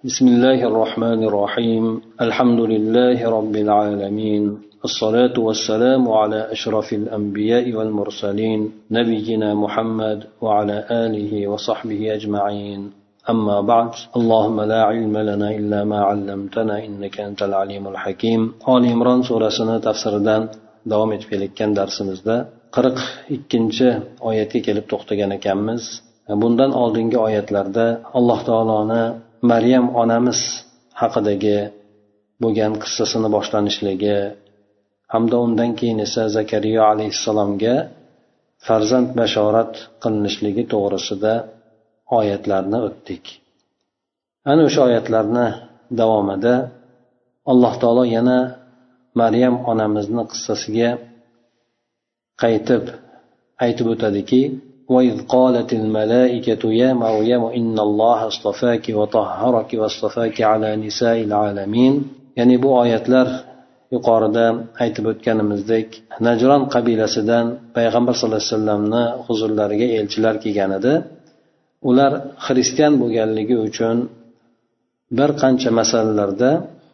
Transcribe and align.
بسم 0.00 0.27
الله 0.27 0.59
الرحمن 0.69 1.23
الرحيم 1.23 2.01
الحمد 2.21 2.59
لله 2.59 3.29
رب 3.37 3.55
العالمين 3.55 4.43
الصلاة 4.85 5.35
والسلام 5.37 6.09
على 6.09 6.51
أشرف 6.51 6.93
الأنبياء 6.93 7.73
والمرسلين 7.73 8.71
نبينا 8.91 9.53
محمد 9.53 10.19
وعلى 10.41 10.85
آله 10.91 11.47
وصحبه 11.47 12.13
أجمعين 12.13 12.91
أما 13.29 13.61
بعد 13.61 13.91
اللهم 14.15 14.61
لا 14.61 14.81
علم 14.83 15.17
لنا 15.17 15.47
إلا 15.59 15.83
ما 15.83 15.99
علمتنا 16.09 16.85
إنك 16.85 17.19
أنت 17.19 17.43
العليم 17.43 17.87
الحكيم 17.87 18.41
آل 18.69 18.83
عمران 18.93 19.21
سورة 19.23 19.77
تفسير 19.77 20.15
davom 20.91 21.11
etib 21.15 21.29
kelayotgan 21.31 21.71
darsimizda 21.79 22.35
qirq 22.75 22.97
ikkinchi 23.35 23.87
oyatga 24.29 24.59
kelib 24.67 24.85
to'xtagan 24.91 25.31
ekanmiz 25.37 25.83
bundan 26.41 26.71
oldingi 26.83 27.17
oyatlarda 27.27 27.85
alloh 28.17 28.39
taoloni 28.49 29.03
maryam 29.49 29.85
onamiz 30.01 30.39
haqidagi 31.01 31.57
bo'lgan 32.41 32.73
qissasini 32.83 33.29
boshlanishligi 33.35 34.17
hamda 35.13 35.37
undan 35.45 35.71
keyin 35.79 35.99
esa 36.07 36.23
zakariya 36.37 36.81
alayhissalomga 36.91 37.75
farzand 38.65 39.09
bashorat 39.19 39.73
qilinishligi 40.01 40.63
to'g'risida 40.73 41.33
oyatlarni 42.19 42.79
o'tdik. 42.87 43.23
Ana 44.51 44.61
o'sha 44.67 44.81
oyatlarni 44.89 45.47
davomida 45.99 46.53
alloh 47.51 47.73
taolo 47.81 48.03
yana 48.17 48.39
maryam 49.21 49.55
onamizni 49.71 50.23
qissasiga 50.31 50.89
qaytib 52.43 52.83
aytib 53.65 53.87
o'tadiki 53.93 54.41
وإذ 54.94 55.16
قالت 55.34 55.70
الملائكة 55.80 56.62
يا 56.82 56.90
مريم 57.04 57.42
إن 57.58 57.76
الله 57.86 58.18
اصطفاك 58.32 58.84
وطهرك 58.98 59.70
واصطفاك 59.80 60.36
على 60.50 60.68
نساء 60.84 61.18
العالمين 61.28 61.94
ya'ni 62.38 62.56
bu 62.62 62.68
oyatlar 62.82 63.28
yuqorida 63.94 64.46
aytib 64.82 65.04
o'tganimizdek 65.12 65.88
najron 66.26 66.62
qabilasidan 66.74 67.46
payg'ambar 67.76 68.14
sallallohu 68.16 68.40
alayhi 68.42 68.54
vasallamni 68.54 69.04
huzurlariga 69.26 69.86
elchilar 69.98 70.34
kelgan 70.44 70.70
edi 70.78 70.92
ular 71.90 72.12
xristian 72.46 72.92
bo'lganligi 73.02 73.56
uchun 73.68 73.96
bir 75.18 75.30
qancha 75.42 75.70
masalalarda 75.80 76.50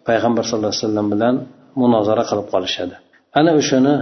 payg'ambar 0.08 0.42
sallallohu 0.48 0.72
alayhi 0.74 0.84
vasallam 0.86 1.08
bilan 1.14 1.34
munozara 1.80 2.24
qilib 2.30 2.46
qolishadi 2.54 2.94
ana 3.38 3.50
o'shani 3.60 3.94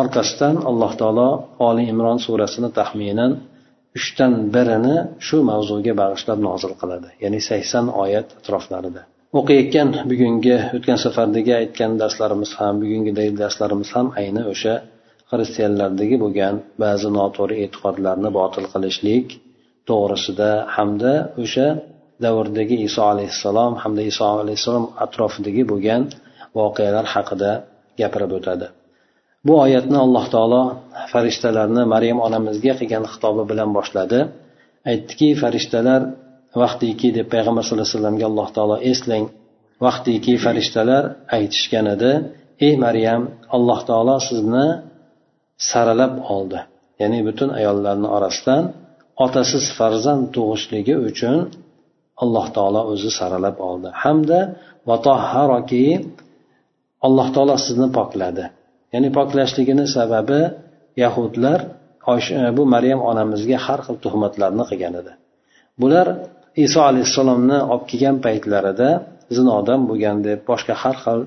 orqasidan 0.00 0.56
alloh 0.70 0.92
taolo 1.00 1.30
oli 1.68 1.82
imron 1.92 2.18
surasini 2.26 2.70
taxminan 2.78 3.32
uchdan 3.98 4.32
birini 4.54 4.96
shu 5.26 5.36
mavzuga 5.50 5.92
bag'ishlab 6.02 6.38
nozil 6.48 6.72
qiladi. 6.80 7.08
Ya'ni 7.22 7.40
sakson 7.48 7.86
oyat 8.02 8.28
atroflarida. 8.38 9.02
O'qiyotgan 9.38 9.88
bugungi 10.10 10.56
o'tgan 10.76 10.98
safardagi 11.04 11.52
aytgan 11.60 11.92
darslarimiz 12.02 12.50
ham 12.58 12.74
bugungidagi 12.82 13.32
darslarimiz 13.42 13.90
ham 13.96 14.06
ayni 14.20 14.42
o'sha 14.52 14.74
xristianlardagi 15.30 16.16
bo'lgan 16.24 16.54
ba'zi 16.82 17.08
noto'g'ri 17.18 17.56
e'tiqodlarni 17.64 18.30
botil 18.38 18.64
qilishlik 18.72 19.26
to'g'risida 19.88 20.50
hamda 20.76 21.12
o'sha 21.42 21.66
davrdagi 22.24 22.76
iso 22.88 23.02
alayhissalom 23.12 23.72
hamda 23.82 24.02
iso 24.12 24.24
alayhissalom 24.42 24.86
atrofidagi 25.04 25.62
bo'lgan 25.72 26.02
voqealar 26.58 27.06
haqida 27.14 27.50
gapirib 28.00 28.32
o'tadi. 28.38 28.66
Bu 29.46 29.52
oyatni 29.64 29.98
alloh 30.06 30.24
taolo 30.34 30.62
farishtalarni 31.12 31.82
maryam 31.94 32.18
onamizga 32.26 32.72
qilgan 32.80 33.04
xitobi 33.12 33.42
bilan 33.50 33.70
boshladi. 33.76 34.18
Aytdiki 34.90 35.28
farishtalar 35.42 36.00
vaqtiki 36.62 37.08
deb 37.18 37.26
payg'ambar 37.34 37.62
sallallohu 37.64 37.86
alayhi 37.86 37.98
vasallamga 37.98 38.26
alloh 38.30 38.48
taolo 38.56 38.76
eslang 38.90 39.24
vaqtiki 39.86 40.34
farishtalar 40.44 41.04
aytishgan 41.36 41.86
edi 41.94 42.12
ey 42.66 42.74
maryam 42.84 43.22
alloh 43.56 43.80
taolo 43.88 44.16
sizni 44.28 44.66
saralab 45.70 46.14
oldi. 46.34 46.58
Ya'ni 47.00 47.20
butun 47.28 47.48
ayollarni 47.58 48.08
orasidan 48.16 48.62
otasiz 49.24 49.64
farzand 49.78 50.24
tug'ishligi 50.34 50.94
uchun 51.08 51.36
alloh 52.22 52.46
taolo 52.56 52.80
o'zi 52.92 53.10
saralab 53.18 53.56
oldi. 53.68 53.88
Hamda 54.02 54.40
alloh 57.06 57.28
taolo 57.34 57.54
sizni 57.66 57.88
pokladi. 57.98 58.44
Ya'ni 58.92 59.08
poklashligini 59.18 59.86
sababi 59.96 60.40
yahudlar 61.02 61.60
e, 62.10 62.56
bu 62.56 62.62
maryam 62.74 63.00
onamizga 63.10 63.58
har 63.66 63.80
xil 63.86 63.96
tuhmatlarni 64.04 64.64
qilgan 64.70 64.94
edi. 65.00 65.12
Bular 65.80 66.06
iso 66.66 66.80
alayhissalomni 66.90 67.58
olib 67.72 67.84
kelgan 67.90 68.16
paytlarida 68.26 68.90
zinodan 69.36 69.80
bo'lgan 69.88 70.16
deb 70.26 70.38
boshqa 70.50 70.74
har 70.82 70.96
xil 71.04 71.20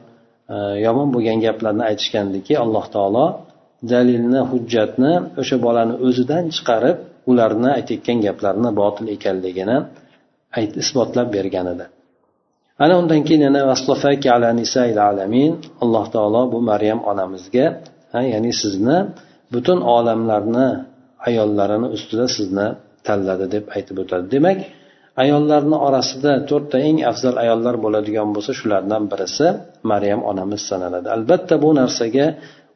e, 0.53 0.55
yomon 0.85 1.07
bo'lgan 1.15 1.37
gaplarni 1.45 1.83
aytishgandiki 1.89 2.53
alloh 2.63 2.85
taolo 2.95 3.25
dalilni 3.93 4.41
hujjatni 4.51 5.13
o'sha 5.41 5.55
bolani 5.65 5.93
o'zidan 6.07 6.43
chiqarib 6.55 6.97
ularni 7.31 7.69
aytayotgan 7.77 8.17
gaplarini 8.25 8.71
botil 8.81 9.05
ekanligini 9.15 9.77
isbotlab 10.83 11.27
bergan 11.37 11.67
edi. 11.73 11.85
Ana 12.83 12.93
undan 13.01 13.21
keyin 13.27 13.41
yana 13.47 13.61
alamin 15.09 15.51
alloh 15.83 16.05
taolo 16.15 16.41
bu 16.53 16.59
maryam 16.71 16.99
onamizga 17.11 17.67
ya'ni 18.33 18.51
sizni 18.61 18.97
butun 19.53 19.79
olamlarni 19.97 20.67
ayollarini 21.27 21.87
ustida 21.95 22.25
sizni 22.37 22.67
tanladi 23.07 23.45
deb 23.55 23.65
aytib 23.75 23.97
o'tadi. 24.03 24.25
Demak 24.35 24.59
ayollarni 25.23 25.77
orasida 25.87 26.31
to'rtta 26.49 26.77
eng 26.87 26.97
afzal 27.11 27.35
ayollar 27.43 27.75
bo'ladigan 27.85 28.29
bo'lsa 28.35 28.51
shulardan 28.59 29.03
birisi 29.11 29.47
maryam 29.91 30.21
onamiz 30.31 30.61
sanaladi. 30.71 31.07
Albatta 31.17 31.55
bu 31.63 31.69
narsaga 31.79 32.25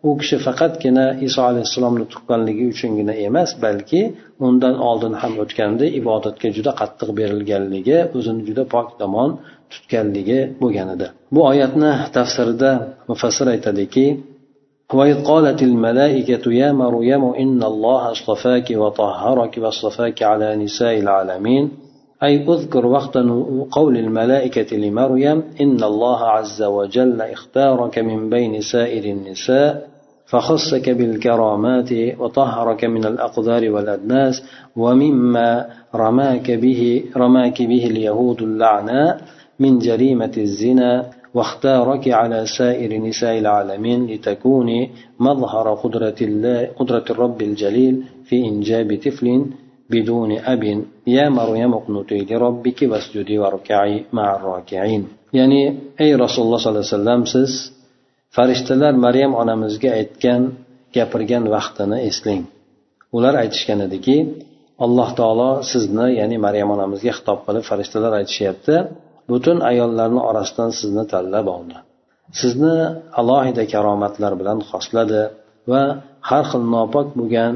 u 0.08 0.10
kishi 0.20 0.36
faqatgina 0.46 1.04
iso 1.26 1.40
alayhissalomni 1.50 2.04
tuqqanligi 2.12 2.64
uchungina 2.72 3.14
emas 3.26 3.50
balki 3.64 4.00
undan 4.46 4.74
oldin 4.88 5.14
ham 5.20 5.32
o'tganda 5.42 5.86
ibodatga 6.00 6.48
juda 6.56 6.72
qattiq 6.80 7.08
berilganligi 7.18 7.98
o'zini 8.16 8.42
juda 8.48 8.64
pok 8.74 8.88
tomon 9.00 9.30
tutganligi 9.72 10.40
bo'lgan 10.62 10.88
edi 10.94 11.06
bu 11.34 11.40
oyatni 11.52 11.90
tafsirida 12.16 12.70
mufassir 13.10 13.46
aytadiki 13.54 14.06
وإذ 14.98 15.16
قالت 15.30 15.62
الملائكة 15.70 16.44
يا 16.52 16.72
مريم 16.72 17.22
إن 17.42 17.60
الله 17.62 18.02
اصطفاك 18.14 18.68
وطهرك 18.82 19.54
واصطفاك 19.62 20.18
على 20.30 20.48
نساء 20.56 20.94
العالمين 21.04 21.64
أي 22.22 22.34
اذكر 22.54 22.86
وقت 22.86 23.16
قول 23.70 23.96
الملائكة 23.96 24.76
لمريم 24.76 25.42
إن 25.60 25.82
الله 25.90 26.20
عز 26.36 26.62
وجل 26.62 27.22
اختارك 27.22 27.98
من 27.98 28.30
بين 28.30 28.60
سائر 28.60 29.04
النساء 29.04 29.88
فخصك 30.25 30.89
بالكرامات 30.89 31.91
وطهرك 32.19 32.85
من 32.85 33.05
الأقدار 33.05 33.69
والأدناس 33.69 34.43
ومما 34.75 35.65
رماك 35.95 36.51
به 36.51 37.03
رماك 37.17 37.61
به 37.61 37.85
اليهود 37.85 38.41
اللعناء 38.41 39.21
من 39.59 39.79
جريمة 39.79 40.31
الزنا 40.37 41.09
واختارك 41.33 42.07
على 42.09 42.45
سائر 42.45 43.01
نساء 43.01 43.39
العالمين 43.39 44.07
لتكوني 44.07 44.89
مظهر 45.19 45.73
قدرة 45.73 46.15
الله 46.21 46.69
قدرة 46.79 47.05
الرب 47.09 47.41
الجليل 47.41 48.03
في 48.25 48.45
إنجاب 48.45 48.99
طفل 49.05 49.45
بدون 49.89 50.31
أب. 50.31 50.63
يا 51.07 51.29
مريم 51.29 51.73
اقنتي 51.73 52.25
لربك 52.29 52.79
واسجدي 52.81 53.39
واركعي 53.39 54.03
مع 54.13 54.35
الراكعين. 54.35 55.07
يعني 55.33 55.77
أي 56.01 56.15
رسول 56.15 56.45
الله 56.45 56.57
صلى 56.57 56.71
الله 56.71 56.85
عليه 56.91 56.95
وسلم 56.95 57.25
farishtalar 58.35 58.93
maryam 59.05 59.31
onamizga 59.41 59.89
aytgan 59.99 60.41
gapirgan 60.95 61.43
vaqtini 61.55 61.97
eslang. 62.09 62.43
Ular 63.15 63.33
aytishgan 63.43 63.79
ediki 63.87 64.17
alloh 64.85 65.09
taolo 65.19 65.49
sizni 65.71 66.07
ya'ni 66.19 66.37
maryam 66.45 66.69
onamizga 66.75 67.11
xitob 67.17 67.39
qilib 67.47 67.63
farishtalar 67.69 68.13
aytishyapti. 68.19 68.75
Butun 69.31 69.57
ayollarni 69.71 70.21
orasidan 70.29 70.69
sizni 70.79 71.03
tanlab 71.13 71.47
oldi. 71.55 71.77
Sizni 72.41 72.75
alohida 73.19 73.63
karomatlar 73.73 74.33
bilan 74.39 74.59
xosladi 74.69 75.21
va 75.71 75.81
har 76.29 76.43
xil 76.51 76.63
nopok 76.75 77.07
bo'lgan 77.19 77.53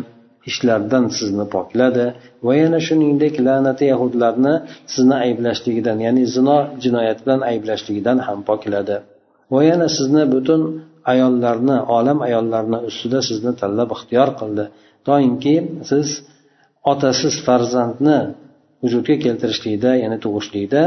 ishlardan 0.49 1.05
sizni 1.17 1.45
pokladi 1.55 2.05
va 2.45 2.53
yana 2.61 2.79
shuningdek 2.87 3.33
la'nati 3.47 3.83
yahudlarni 3.91 4.53
sizni 4.93 5.15
ayblashligidan 5.25 5.97
ya'ni 6.05 6.23
zino 6.35 6.57
jinoyat 6.83 7.19
bilan 7.23 7.41
ayblashligidan 7.51 8.17
ham 8.27 8.39
pokladi. 8.49 8.97
Va 9.53 9.61
yana 9.69 9.87
sizni 9.97 10.23
butun 10.33 10.61
ayollarni 11.11 11.77
olam 11.97 12.17
ayollarini 12.27 12.79
ustida 12.89 13.19
sizni 13.29 13.51
tanlab 13.61 13.89
ixtiyor 13.95 14.29
qildi. 14.39 14.65
Doimki 15.07 15.55
siz 15.89 16.07
otasiz 16.91 17.35
farzandni 17.47 18.19
vujudga 18.83 19.15
keltirishlikda 19.25 19.91
ya'ni 20.03 20.17
tug'ishlikda 20.23 20.81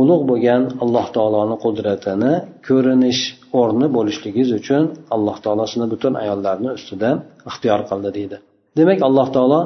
ulug' 0.00 0.24
bo'lgan 0.30 0.62
alloh 0.84 1.06
taoloni 1.16 1.56
qudratini 1.64 2.32
ko'rinish 2.68 3.22
o'rni 3.60 3.86
bo'lishligingiz 3.96 4.50
uchun 4.60 4.82
alloh 5.14 5.36
taolo 5.44 5.64
sizni 5.72 5.86
butun 5.92 6.12
ayollarni 6.22 6.70
ustida 6.78 7.10
ixtiyor 7.50 7.80
qildi 7.90 8.10
deydi. 8.18 8.36
Demak 8.78 8.98
alloh 9.08 9.28
taolo 9.36 9.60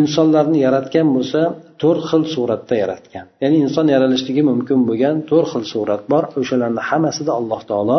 insonlarni 0.00 0.58
yaratgan 0.66 1.08
bo'lsa 1.16 1.40
to'rt 1.82 2.02
xil 2.10 2.22
suratda 2.34 2.74
yaratgan. 2.82 3.26
Ya'ni 3.42 3.56
inson 3.64 3.86
yaralishligi 3.94 4.42
mumkin 4.50 4.78
bo'lgan 4.88 5.16
to'rt 5.30 5.48
xil 5.52 5.64
surat 5.72 6.02
bor. 6.12 6.24
O'shalarni 6.40 6.82
hammasida 6.88 7.32
alloh 7.40 7.60
taolo 7.70 7.98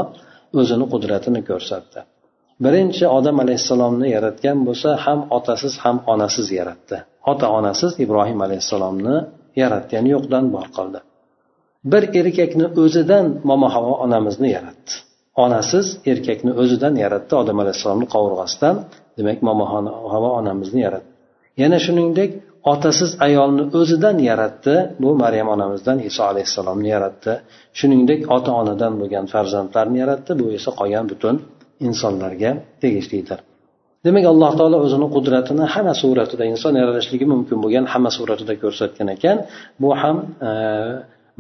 o'zini 0.60 0.86
qudratini 0.94 1.42
ko'rsatdi. 1.50 2.00
Birinchi 2.66 3.06
odam 3.18 3.38
alayhissalomni 3.44 4.08
yaratgan 4.16 4.58
bo'lsa 4.68 4.90
ham 5.06 5.20
otasiz 5.38 5.74
ham 5.84 5.98
onasiz 6.14 6.48
yaratdi. 6.60 6.98
Ota 7.32 7.48
onasiz 7.60 7.92
ibrohim 8.06 8.40
alayhissalomni 8.48 9.16
yaratdi. 9.62 9.92
Ya'ni 9.98 10.10
yo'qdan 10.16 10.46
bor 10.56 10.68
qildi 10.78 11.00
bir 11.84 12.04
erkakni 12.20 12.66
o'zidan 12.84 13.26
momo 13.50 13.68
havo 13.76 13.94
onamizni 14.06 14.50
yaratdi. 14.58 14.92
Onasiz 15.46 15.88
erkakni 16.12 16.52
o'zidan 16.62 16.96
yaratdi 17.04 17.34
odam 17.42 17.58
alayhissalomni 17.64 18.08
qovurg'asidan. 18.16 18.76
Demak 19.18 19.40
momo 19.48 19.66
havo 20.14 20.30
onamizni 20.40 20.82
yaratdi. 20.88 21.12
Yana 21.62 21.78
shuningdek 21.86 22.32
otasiz 22.74 23.12
ayolni 23.28 23.64
o'zidan 23.80 24.18
yaratdi. 24.30 24.76
Bu 25.04 25.10
maryam 25.24 25.48
onamizdan 25.56 25.98
iso 26.10 26.22
alayhissalomni 26.32 26.90
yaratdi. 26.96 27.34
Shuningdek 27.80 28.22
ota 28.36 28.52
onadan 28.62 28.94
bo'lgan 29.02 29.26
farzandlarni 29.34 29.98
yaratdi. 30.04 30.32
Bu 30.42 30.46
esa 30.58 30.72
qolgan 30.80 31.06
butun 31.12 31.36
insonlarga 31.88 32.52
tegishlidir. 32.82 33.40
Demak 34.06 34.26
alloh 34.32 34.52
taolo 34.60 34.78
o'zini 34.86 35.08
qudratini 35.16 35.66
hamma 35.74 35.94
suratida 36.04 36.44
inson 36.54 36.74
yaralishligi 36.82 37.26
mumkin 37.34 37.58
bo'lgan 37.64 37.86
hamma 37.94 38.12
suratida 38.18 38.54
ko'rsatgan 38.64 39.08
ekan. 39.16 39.38
Bu 39.82 39.90
ham 40.02 40.18
e, 40.50 40.52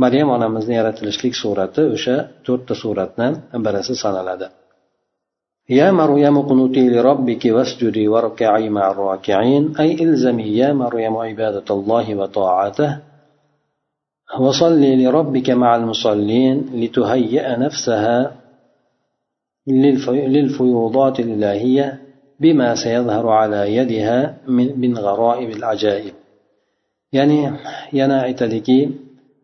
maryam 0.04 0.30
onamizni 0.38 0.74
yaratilishlik 0.80 1.34
surati 1.44 1.82
o'sha 1.96 2.16
to'rtta 2.48 2.74
suratni 2.84 3.28
birisi 3.66 3.94
sanaladi. 4.04 4.48
يا 5.70 5.92
مريم 5.92 6.38
اقنتي 6.38 6.90
لربك 6.90 7.44
واسجدي 7.46 8.08
واركعي 8.08 8.70
مع 8.70 8.92
الراكعين. 8.92 9.78
أي 9.80 9.94
إلزمي 10.04 10.44
يا 10.44 10.74
مريم 10.74 11.18
عبادة 11.18 11.68
الله 11.76 12.16
وطاعته. 12.16 12.98
وصلي 14.40 15.06
لربك 15.06 15.50
مع 15.50 15.76
المصلين 15.76 16.56
لتهيئ 16.74 17.58
نفسها 17.66 18.36
للفيوضات 20.34 21.20
الإلهية 21.20 22.00
بما 22.40 22.76
سيظهر 22.76 23.30
على 23.30 23.76
يدها 23.76 24.38
من 24.48 24.98
غرائب 24.98 25.50
العجائب. 25.50 26.14
ya'ni 27.18 27.40
yana 28.00 28.18
aytadiki 28.28 28.80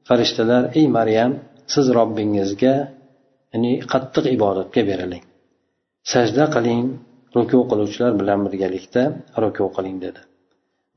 farishtalar 0.07 0.63
ey 0.78 0.86
maryam 0.98 1.31
siz 1.74 1.86
robbingizga 1.98 2.74
ya'ni 3.54 3.71
qattiq 3.92 4.25
ibodatga 4.36 4.81
beriling 4.89 5.24
sajda 6.13 6.46
qiling 6.56 6.86
ruku 7.36 7.60
qiluvchilar 7.69 8.12
bilan 8.22 8.40
birgalikda 8.46 9.04
ruku 9.44 9.66
qiling 9.75 9.98
dedi. 10.06 10.22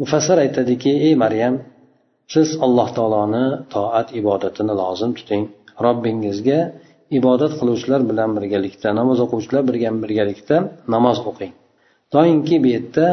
Mufassir 0.01 0.37
aytadiki 0.45 0.93
ey 1.07 1.15
maryam 1.25 1.55
siz 2.33 2.49
alloh 2.65 2.89
taoloni 2.97 3.45
toat 3.75 4.09
ibodatini 4.21 4.75
lozim 4.81 5.11
tuting. 5.19 5.45
Robbingizga 5.85 6.61
ibodat 7.19 7.53
qiluvchilar 7.61 8.01
bilan 8.11 8.31
birgalikda 8.37 8.89
namoz 9.01 9.19
o'quvchilar 9.25 9.63
bilan 9.71 9.97
birgalikda 10.05 10.57
namoz 10.95 11.19
o'qing. 11.31 11.53
Doimki 12.15 12.57
bu 12.63 12.69
yerda 12.75 13.09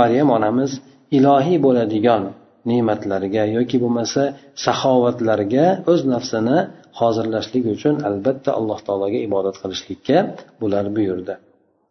maryam 0.00 0.28
onamiz 0.36 0.70
ilohiy 1.18 1.58
bo'ladigan 1.66 2.22
ne'matlariga 2.70 3.44
yoki 3.56 3.76
bo'lmasa 3.84 4.22
saxovatlarga 4.66 5.66
o'z 5.92 6.00
nafsini 6.14 6.58
hozirlashlik 7.00 7.64
uchun 7.74 7.94
albatta 8.08 8.50
alloh 8.58 8.78
taologa 8.86 9.18
ibodat 9.28 9.56
qilishlikka 9.62 10.18
bular 10.60 10.84
buyurdi. 10.96 11.34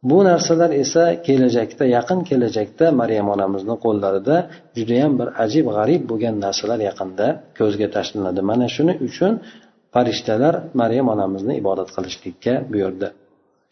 Bu 0.09 0.17
narsalar 0.29 0.71
esa 0.83 1.03
kelajakda 1.27 1.85
yaqin 1.97 2.19
kelajakda 2.29 2.85
maryam 3.01 3.27
onamizni 3.35 3.75
qo'llarida 3.85 4.35
judayam 4.77 5.13
bir 5.19 5.27
ajib 5.43 5.65
g'arib 5.75 6.01
bo'lgan 6.11 6.35
narsalar 6.45 6.79
yaqinda 6.89 7.27
ko'zga 7.59 7.87
tashlanadi. 7.95 8.41
Mana 8.49 8.67
shuning 8.75 8.97
uchun 9.07 9.31
farishtalar 9.93 10.55
maryam 10.81 11.07
onamizni 11.13 11.53
ibodat 11.61 11.89
qilishlikka 11.95 12.53
buyurdi. 12.73 13.07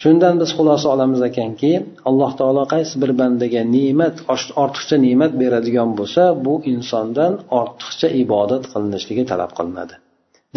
Shundan 0.01 0.35
biz 0.41 0.49
xulosa 0.57 0.87
olamiz 0.95 1.21
ekanki 1.29 1.71
alloh 2.09 2.31
taolo 2.39 2.63
qaysi 2.73 2.95
bir 3.01 3.11
bandaga 3.21 3.61
ne'mat 3.75 4.15
ortiqcha 4.63 4.97
ne'mat 5.05 5.31
beradigan 5.41 5.89
bo'lsa 5.99 6.23
bu 6.45 6.53
insondan 6.73 7.33
ortiqcha 7.59 8.07
ibodat 8.23 8.63
qilinishligi 8.71 9.23
talab 9.31 9.51
qilinadi. 9.57 9.95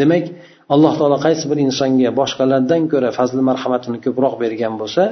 Demak 0.00 0.24
alloh 0.74 0.92
taolo 0.98 1.18
qaysi 1.26 1.44
bir 1.50 1.58
insonga 1.66 2.10
boshqalardan 2.20 2.82
ko'ra 2.92 3.10
fazli 3.18 3.42
marhamatini 3.50 3.98
ko'proq 4.06 4.34
bergan 4.42 4.74
bo'lsa 4.80 5.02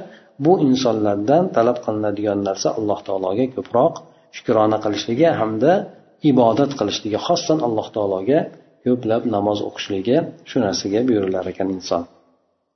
bu 0.45 0.53
insonlardan 0.69 1.45
talab 1.57 1.79
qilinadigan 1.85 2.39
narsa 2.49 2.69
alloh 2.79 2.99
taologa 3.07 3.47
ko'proq 3.57 3.95
shukrona 4.37 4.79
qilishligi 4.85 5.29
hamda 5.41 5.73
ibodat 6.31 6.71
qilishligi 6.79 7.19
xossan 7.27 7.59
alloh 7.67 7.87
taologa 7.97 8.39
ko'plab 8.85 9.23
namoz 9.35 9.59
o'qishligi 9.69 10.17
shu 10.49 10.57
narsaga 10.67 11.01
buyurilar 11.09 11.45
ekan 11.53 11.69
inson. 11.79 12.03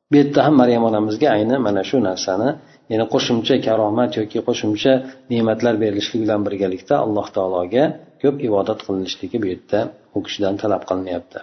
bu 0.09 0.15
yerda 0.19 0.39
ham 0.45 0.55
maryam 0.61 0.83
onamizga 0.89 1.27
ayni 1.35 1.55
mana 1.65 1.81
shu 1.89 1.97
narsani 2.09 2.49
ya'ni 2.91 3.05
qo'shimcha 3.13 3.55
karomat 3.67 4.11
yoki 4.19 4.39
qo'shimcha 4.47 4.93
ne'matlar 5.31 5.73
berilishlik 5.83 6.19
bilan 6.25 6.41
birgalikda 6.47 6.95
alloh 7.05 7.27
taologa 7.37 7.83
ko'p 8.21 8.35
ibodat 8.47 8.79
qilinishligi 8.85 9.37
bu 9.43 9.47
yerda 9.53 9.79
u 10.17 10.19
kishidan 10.25 10.55
talab 10.61 10.81
qilinyapti 10.89 11.41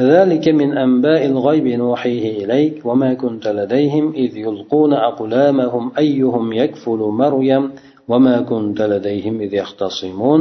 ذلك 0.00 0.48
من 0.48 0.78
أنباء 0.86 1.22
الغيب 1.26 1.66
نوحيه 1.66 2.44
إليك 2.44 2.86
وما 2.88 3.14
كنت 3.14 3.48
لديهم 3.48 4.04
إذ 4.12 4.36
يلقون 4.36 4.92
أقلامهم 4.92 5.84
أيهم 5.98 6.52
يكفل 6.52 6.98
مريم 7.22 7.62
وما 8.10 8.36
كنت 8.40 8.80
لديهم 8.82 9.40
إذ 9.40 9.54
يختصمون 9.54 10.40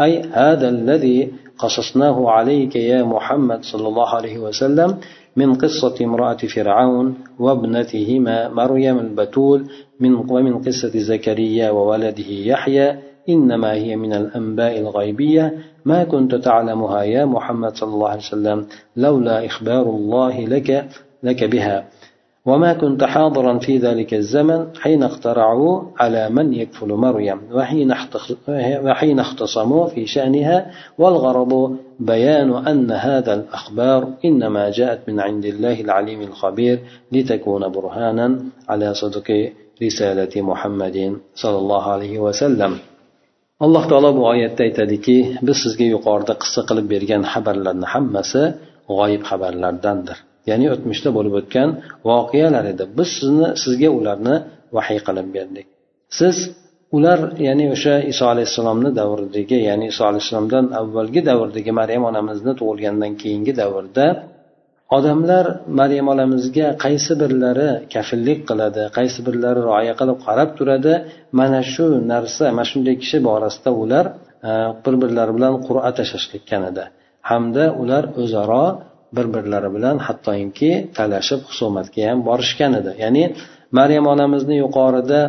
أي 0.00 0.12
هذا 0.20 0.68
الذي 0.68 1.32
قصصناه 1.58 2.30
عليك 2.30 2.76
يا 2.76 3.02
محمد 3.14 3.60
صلى 3.64 3.88
الله 3.88 4.08
عليه 4.08 4.38
وسلم 4.38 4.90
من 5.35 5.53
قصة 5.55 6.05
امرأة 6.05 6.37
فرعون 6.55 7.15
وابنتهما 7.39 8.49
مريم 8.49 8.99
البتول 8.99 9.65
من 9.99 10.13
ومن 10.15 10.57
قصة 10.61 10.99
زكريا 10.99 11.71
وولده 11.71 12.29
يحيى. 12.29 12.95
إنما 13.29 13.73
هي 13.73 13.95
من 13.95 14.13
الأنباء 14.13 14.79
الغيبية. 14.79 15.53
ما 15.85 16.03
كنت 16.03 16.35
تعلمها 16.35 17.03
يا 17.03 17.25
محمد 17.25 17.75
صلى 17.75 17.93
الله 17.93 18.09
عليه 18.09 18.19
وسلم 18.19 18.65
لولا 18.97 19.45
إخبار 19.45 19.89
الله 19.89 20.45
لك 20.45 20.87
لك 21.23 21.43
بها. 21.43 21.85
وما 22.45 22.73
كنت 22.73 23.03
حاضرا 23.03 23.59
في 23.59 23.77
ذلك 23.77 24.13
الزمن 24.13 24.67
حين 24.79 25.03
اخترعوا 25.03 25.81
على 25.99 26.29
من 26.29 26.53
يكفل 26.53 26.87
مريم 26.87 27.39
وحين 28.85 29.19
اختصموا 29.19 29.87
في 29.87 30.05
شأنها 30.05 30.71
والغرض 30.97 31.77
بيان 31.99 32.67
أن 32.67 32.91
هذا 32.91 33.33
الأخبار 33.33 34.07
إنما 34.25 34.69
جاءت 34.69 35.09
من 35.09 35.19
عند 35.19 35.45
الله 35.45 35.81
العليم 35.81 36.21
الخبير 36.21 36.79
لتكون 37.11 37.67
برهانا 37.67 38.27
على 38.69 38.93
صدق 38.93 39.51
رسالة 39.83 40.41
محمد 40.41 41.17
صلى 41.35 41.57
الله 41.57 41.83
عليه 41.83 42.19
وسلم. 42.19 42.73
alloh 43.59 43.83
taolo 43.87 44.09
bu 44.17 44.21
oyatda 44.31 44.63
aytadiki 44.67 45.17
biz 45.47 45.57
sizga 45.63 45.85
yuqorida 45.95 46.33
qissa 46.41 46.61
qilib 46.69 46.85
bergan 46.93 47.23
xabarlarni 47.33 47.87
hammasi 47.93 48.43
g'oyib 48.89 49.21
xabarlardandir. 49.29 50.17
Ya'ni 50.49 50.65
o'tmishda 50.73 51.09
bo'lib 51.17 51.33
o'tgan 51.39 51.69
voqealar 52.09 52.65
edi. 52.73 52.83
Biz 52.97 53.09
sizni 53.19 53.47
sizga 53.63 53.89
ularni 53.99 54.35
vahiy 54.77 54.99
qilib 55.07 55.27
berdik. 55.37 55.65
Siz 56.19 56.35
ular 56.97 57.19
ya'ni 57.47 57.65
o'sha 57.75 57.95
iso 58.11 58.25
alayhissalomni 58.33 58.89
davridagi 58.99 59.57
ya'ni 59.69 59.85
iso 59.93 60.03
alayhissalomdan 60.09 60.65
avvalgi 60.81 61.21
davrdagi 61.29 61.71
maryam 61.79 62.03
onamizni 62.11 62.53
tug'ilgandan 62.59 63.11
keyingi 63.21 63.53
davrda 63.61 64.05
odamlar 64.97 65.45
maryam 65.79 66.07
onamizga 66.13 66.67
qaysi 66.85 67.13
birlari 67.21 67.69
kafillik 67.93 68.39
qiladi 68.49 68.83
qaysi 68.97 69.19
birlari 69.27 69.61
rioya 69.69 69.93
qilib 69.99 70.17
qarab 70.27 70.49
turadi 70.57 70.93
mana 71.39 71.61
shu 71.73 71.85
narsa 72.13 72.45
mana 72.57 72.67
shunday 72.71 72.95
kishi 73.03 73.17
borasida 73.29 73.71
ular 73.83 74.05
e, 74.49 74.51
bir 74.83 74.93
birlari 75.01 75.31
bilan 75.37 75.53
qur'a 75.67 75.91
tashlashgan 75.99 76.63
edi. 76.71 76.83
Hamda 77.29 77.63
ular 77.81 78.03
o'zaro 78.21 78.65
bir 79.17 79.27
birlari 79.35 79.69
bilan 79.75 79.97
hattoki 80.07 80.71
talashib 80.97 81.41
husumatga 81.49 82.01
ham 82.09 82.19
borishgan 82.29 82.71
edi. 82.79 82.91
Ya'ni 83.03 83.23
maryam 83.79 84.05
onamizni 84.13 84.55
yuqorida 84.63 85.19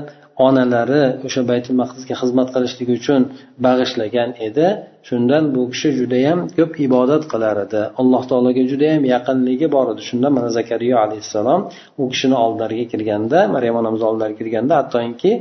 onalari 0.47 1.02
o'sha 1.26 1.43
baytul 1.50 1.76
maqdisga 1.83 2.14
xizmat 2.23 2.49
qilishlik 2.55 2.88
uchun 2.99 3.21
bag'ishlagan 3.66 4.31
edi. 4.47 4.66
Shundan 5.09 5.45
bu 5.55 5.62
kishi 5.73 5.88
judayam 5.99 6.38
ko'p 6.57 6.73
ibodat 6.87 7.23
qilar 7.33 7.57
edi. 7.66 7.83
Alloh 8.00 8.23
taologa 8.31 8.62
judayam 8.73 9.02
yaqinligi 9.14 9.66
bor 9.75 9.87
edi. 9.93 10.02
Shunda 10.09 10.28
mana 10.37 10.49
zakariya 10.59 10.97
alayhissalom 11.05 11.61
u 12.00 12.05
kishini 12.12 12.37
oldilariga 12.45 12.87
kirganda 12.93 13.38
maryam 13.55 13.76
onamiz 13.81 14.02
oldilariga 14.09 14.38
kirganda 14.43 14.73
hattoki 14.81 15.33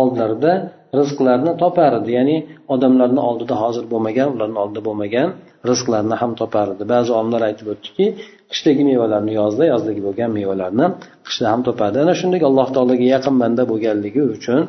oldlarida 0.00 0.52
rizqlarni 0.98 1.52
topar 1.62 1.92
edi. 2.00 2.10
Ya'ni 2.18 2.36
odamlarni 2.74 3.20
oldida 3.28 3.54
hozir 3.62 3.84
bo'lmagan 3.92 4.28
ularni 4.34 4.58
oldida 4.62 4.80
bo'lmagan 4.88 5.28
rizqlarni 5.70 6.16
ham 6.22 6.32
topar 6.40 6.66
edi 6.74 6.84
ba'zi 6.94 7.10
olimlar 7.18 7.42
aytib 7.48 7.66
o'tdiki 7.74 8.06
qishdagi 8.50 8.82
mevalarni 8.90 9.32
yozda 9.40 9.64
yozdagi 9.72 10.00
bo'lgan 10.06 10.30
mevalarni 10.38 10.86
qishda 11.26 11.46
ham 11.52 11.60
topadi 11.68 11.96
ana 12.04 12.14
shunday 12.20 12.40
alloh 12.50 12.68
taologa 12.76 13.06
yaqin 13.14 13.34
banda 13.42 13.62
bo'lganligi 13.72 14.22
uchun 14.36 14.60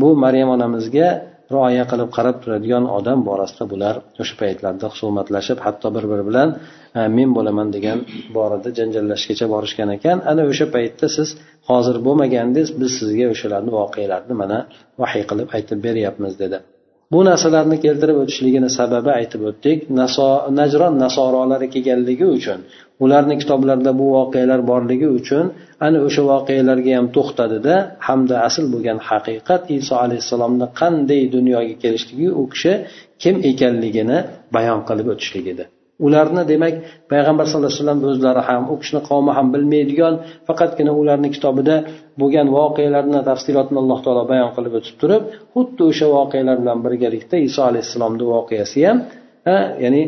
bu 0.00 0.08
maryam 0.24 0.48
onamizga 0.56 1.08
rioya 1.54 1.84
qilib 1.90 2.10
qarab 2.16 2.36
turadigan 2.42 2.84
odam 2.98 3.18
borasida 3.28 3.64
bular 3.72 3.94
o'sha 4.22 4.34
paytlarda 4.42 4.86
husumatlashib 4.92 5.58
hatto 5.66 5.88
bir 5.96 6.04
biri 6.10 6.24
bilan 6.28 6.48
men 7.16 7.30
bo'laman 7.36 7.68
degan 7.76 7.98
borada 8.36 8.68
janjallashgacha 8.78 9.46
borishgan 9.54 9.88
ekan. 9.96 10.16
Ana 10.30 10.42
o'sha 10.50 10.66
paytda 10.76 11.06
siz 11.16 11.28
hozir 11.70 11.96
bo'lmagandingiz 12.06 12.68
biz 12.80 12.90
sizga 13.00 13.26
o'shalarni 13.34 13.70
voqealarni 13.78 14.34
mana 14.42 14.58
vahiy 15.02 15.24
qilib 15.30 15.48
aytib 15.56 15.78
beryapmiz 15.86 16.34
dedi. 16.42 16.58
Bu 17.12 17.20
narsalarni 17.28 17.76
keltirib 17.84 18.16
o'tishligini 18.22 18.70
sababi 18.78 19.10
aytib 19.20 19.42
o'tdik. 19.50 19.78
Najron 20.60 20.94
nasorolari 21.04 21.66
kelganligi 21.74 22.26
uchun 22.36 22.60
ularni 23.04 23.36
kitoblarida 23.42 23.92
bu 24.00 24.06
voqealar 24.16 24.60
borligi 24.70 25.08
uchun 25.18 25.44
ana 25.86 25.98
o'sha 26.06 26.22
voqealarga 26.32 26.92
ham 26.98 27.06
to'xtadida 27.16 27.74
hamda 28.08 28.34
asl 28.48 28.64
bo'lgan 28.74 28.98
haqiqat 29.08 29.62
iso 29.78 29.94
alayhissalomni 30.04 30.66
qanday 30.80 31.22
dunyoga 31.36 31.74
kelishligi 31.82 32.28
u 32.40 32.42
kishi 32.52 32.72
kim 33.22 33.36
ekanligini 33.50 34.18
bayon 34.56 34.80
qilib 34.88 35.06
o'tishlik 35.14 35.46
edi. 35.54 35.64
Ularni 36.06 36.42
demak 36.52 36.74
payg'ambar 37.12 37.44
sallallohu 37.46 37.72
alayhi 37.72 37.82
vasallam 37.82 38.00
o'zlari 38.10 38.42
ham 38.48 38.62
u 38.72 38.74
kishini 38.80 39.00
qavmi 39.10 39.32
ham 39.36 39.46
bilmaydigan 39.54 40.14
faqatgina 40.48 40.92
ularni 41.00 41.28
kitobida 41.36 41.76
bo'lgan 42.20 42.46
voqealarni 42.58 43.20
tafsilotini 43.30 43.78
alloh 43.82 43.98
taolo 44.04 44.22
bayon 44.32 44.50
qilib 44.56 44.72
o'tib 44.78 44.96
turib 45.02 45.22
xuddi 45.54 45.82
o'sha 45.90 46.06
voqealar 46.16 46.56
bilan 46.62 46.78
birgalikda 46.86 47.36
iso 47.48 47.60
alayhissalomni 47.70 48.24
voqeasi 48.34 48.78
ham 48.88 48.98
ya'ni 49.84 50.02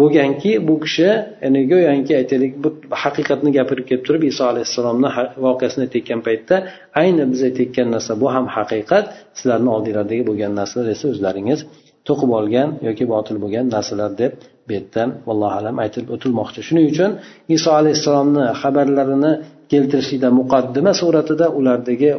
bo'lganki 0.00 0.52
bu 0.68 0.74
kishi 0.84 1.10
ya'ni 1.44 1.60
go'yoki 1.72 2.12
aytaylik 2.20 2.52
bu 2.64 2.68
haqiqatni 3.02 3.50
gapirib 3.58 3.84
kelib 3.88 4.04
turib 4.08 4.22
iso 4.32 4.44
alayhissalomni 4.52 5.08
voqeasini 5.46 5.82
aytayotgan 5.86 6.20
paytda 6.28 6.56
ayni 7.02 7.24
biz 7.32 7.40
aytayotgan 7.48 7.88
narsa 7.94 8.12
bu 8.22 8.26
ham 8.34 8.46
haqiqat 8.56 9.04
sizlarni 9.38 9.70
oldinglardagi 9.76 10.22
bo'lgan 10.30 10.52
narsalar 10.60 10.88
esa 10.94 11.06
o'zlaringiz 11.12 11.60
to'qib 12.08 12.30
olgan 12.38 12.68
yoki 12.88 13.04
botil 13.12 13.36
bo'lgan 13.42 13.66
narsalar 13.74 14.10
deb 14.22 14.32
bu 14.66 14.70
yerda 14.76 15.02
allohu 15.32 15.54
alam 15.60 15.76
aytib 15.84 16.04
o'tilmoqchi. 16.14 16.60
Shuning 16.68 16.86
uchun 16.92 17.10
iso 17.56 17.70
alayhissalomni 17.80 18.44
xabarlarini 18.60 19.32
keltirishlikda 19.72 20.28
muqaddima 20.40 20.92
suratida 21.00 21.46
ulardagi 21.58 22.10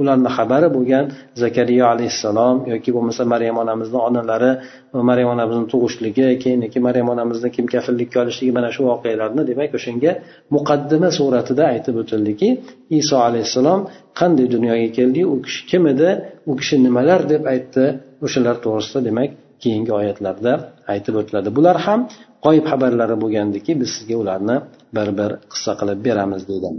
ularni 0.00 0.30
xabari 0.36 0.68
bo'lgan 0.76 1.04
zakariya 1.42 1.84
alayhissalom 1.94 2.56
yoki 2.72 2.90
bo'lmasa 2.96 3.22
maryam 3.32 3.56
onamizni 3.62 3.98
onalari 4.08 4.50
maryam 5.10 5.28
onamizni 5.34 5.66
tug'ishligi 5.72 6.26
keyin 6.42 6.60
maryam 6.88 7.08
onamizni 7.14 7.48
kim 7.56 7.66
kafillikka 7.74 8.16
olishligi 8.24 8.52
mana 8.58 8.68
shu 8.74 8.82
voqealarni 8.90 9.42
demak 9.50 9.70
o'shanga 9.78 10.12
muqaddima 10.56 11.08
suratida 11.18 11.64
aytib 11.74 11.94
o'tildiki 12.02 12.48
iso 13.00 13.16
alayhissalom 13.28 13.80
qanday 14.20 14.46
dunyoga 14.54 14.88
keldi 14.98 15.20
u 15.32 15.36
kishi 15.44 15.62
kim 15.70 15.82
edi 15.92 16.10
u 16.50 16.52
kishi 16.60 16.76
nimalar 16.86 17.20
deb 17.32 17.42
aytdi 17.54 17.84
o'shalar 18.26 18.56
to'g'risida 18.64 19.00
demak 19.08 19.30
keyingi 19.62 19.92
oyatlarda 20.00 20.52
aytib 20.92 21.14
o'tiladi. 21.20 21.48
Bular 21.58 21.76
ham 21.86 22.00
g'oyib 22.44 22.64
xabarlari 22.70 23.16
bo'lgandiki 23.22 23.72
biz 23.80 23.88
sizga 23.96 24.16
ularni 24.22 24.56
bir 24.96 25.08
bir 25.18 25.30
qissa 25.52 25.72
qilib 25.80 25.98
beramiz 26.06 26.42
deydi. 26.50 26.70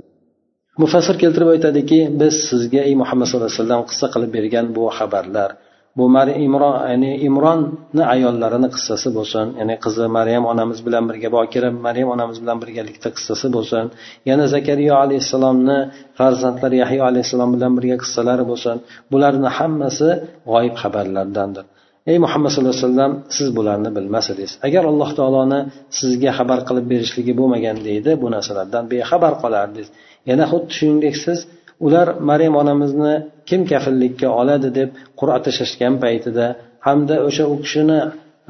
Mufassir 0.82 1.15
keltirib 1.24 1.50
aytadiki 1.56 2.00
biz 2.22 2.34
sizga 2.50 2.82
ey 2.89 2.94
muhammad 3.01 3.25
sallallohu 3.27 3.50
alayhi 3.51 3.62
vasallam 3.62 3.84
qissa 3.89 4.08
qilib 4.13 4.32
bergan 4.38 4.65
bu 4.75 4.84
xabarlar. 4.98 5.50
Bu 5.98 6.06
imron 6.46 6.75
ya'ni 6.92 7.12
imronni 7.27 8.03
ayollarini 8.15 8.70
qissasi 8.75 9.10
bo'lsin 9.18 9.46
ya'ni 9.60 9.75
qizi 9.86 10.06
maryam 10.18 10.44
onamiz 10.51 10.80
bilan 10.88 11.03
birga 11.10 11.30
bokira 11.38 11.70
maryam 11.88 12.10
onamiz 12.15 12.38
bilan 12.44 12.58
birgalikda 12.63 13.10
qissasi 13.18 13.48
bo'lsin. 13.56 13.86
Yana 14.30 14.46
zakariya 14.56 14.94
alayhissalomni 15.03 15.77
farzandlari 16.18 16.77
yahyo 16.84 17.01
alayhissalom 17.10 17.50
bilan 17.56 17.72
birga 17.77 17.98
qissalari 18.03 18.44
bo'lsin. 18.51 18.75
Bularni 19.12 19.50
hammasi 19.58 20.10
g'oyib 20.51 20.75
xabarlardandir. 20.82 21.65
Ey 22.12 22.18
muhammad 22.25 22.50
sallallohu 22.51 22.75
alayhi 22.75 22.88
vasallam 22.89 23.13
siz 23.38 23.48
bularni 23.58 23.89
bilmas 23.98 24.25
edingiz 24.34 24.53
agar 24.68 24.84
alloh 24.92 25.10
taoloni 25.20 25.60
sizga 26.00 26.32
xabar 26.38 26.60
qilib 26.68 26.86
berishligi 26.92 27.34
bo'lmagan 27.39 27.77
deydi 27.88 28.12
bu 28.22 28.27
narsalardan 28.36 28.84
bexabar 28.92 29.34
qolardingiz. 29.44 29.88
Yana 30.30 30.46
xuddi 30.51 30.72
shuningdek 30.77 31.15
siz 31.25 31.39
ular 31.86 32.08
maryam 32.30 32.56
onamizni 32.62 33.13
kim 33.50 33.62
kafillikka 33.72 34.27
oladi 34.42 34.70
deb 34.80 34.89
qur'a 35.20 35.38
tashlashgan 35.46 35.96
paytida 36.03 36.46
hamda 36.88 37.15
o'sha 37.27 37.44
u 37.53 37.56
kishini 37.63 38.00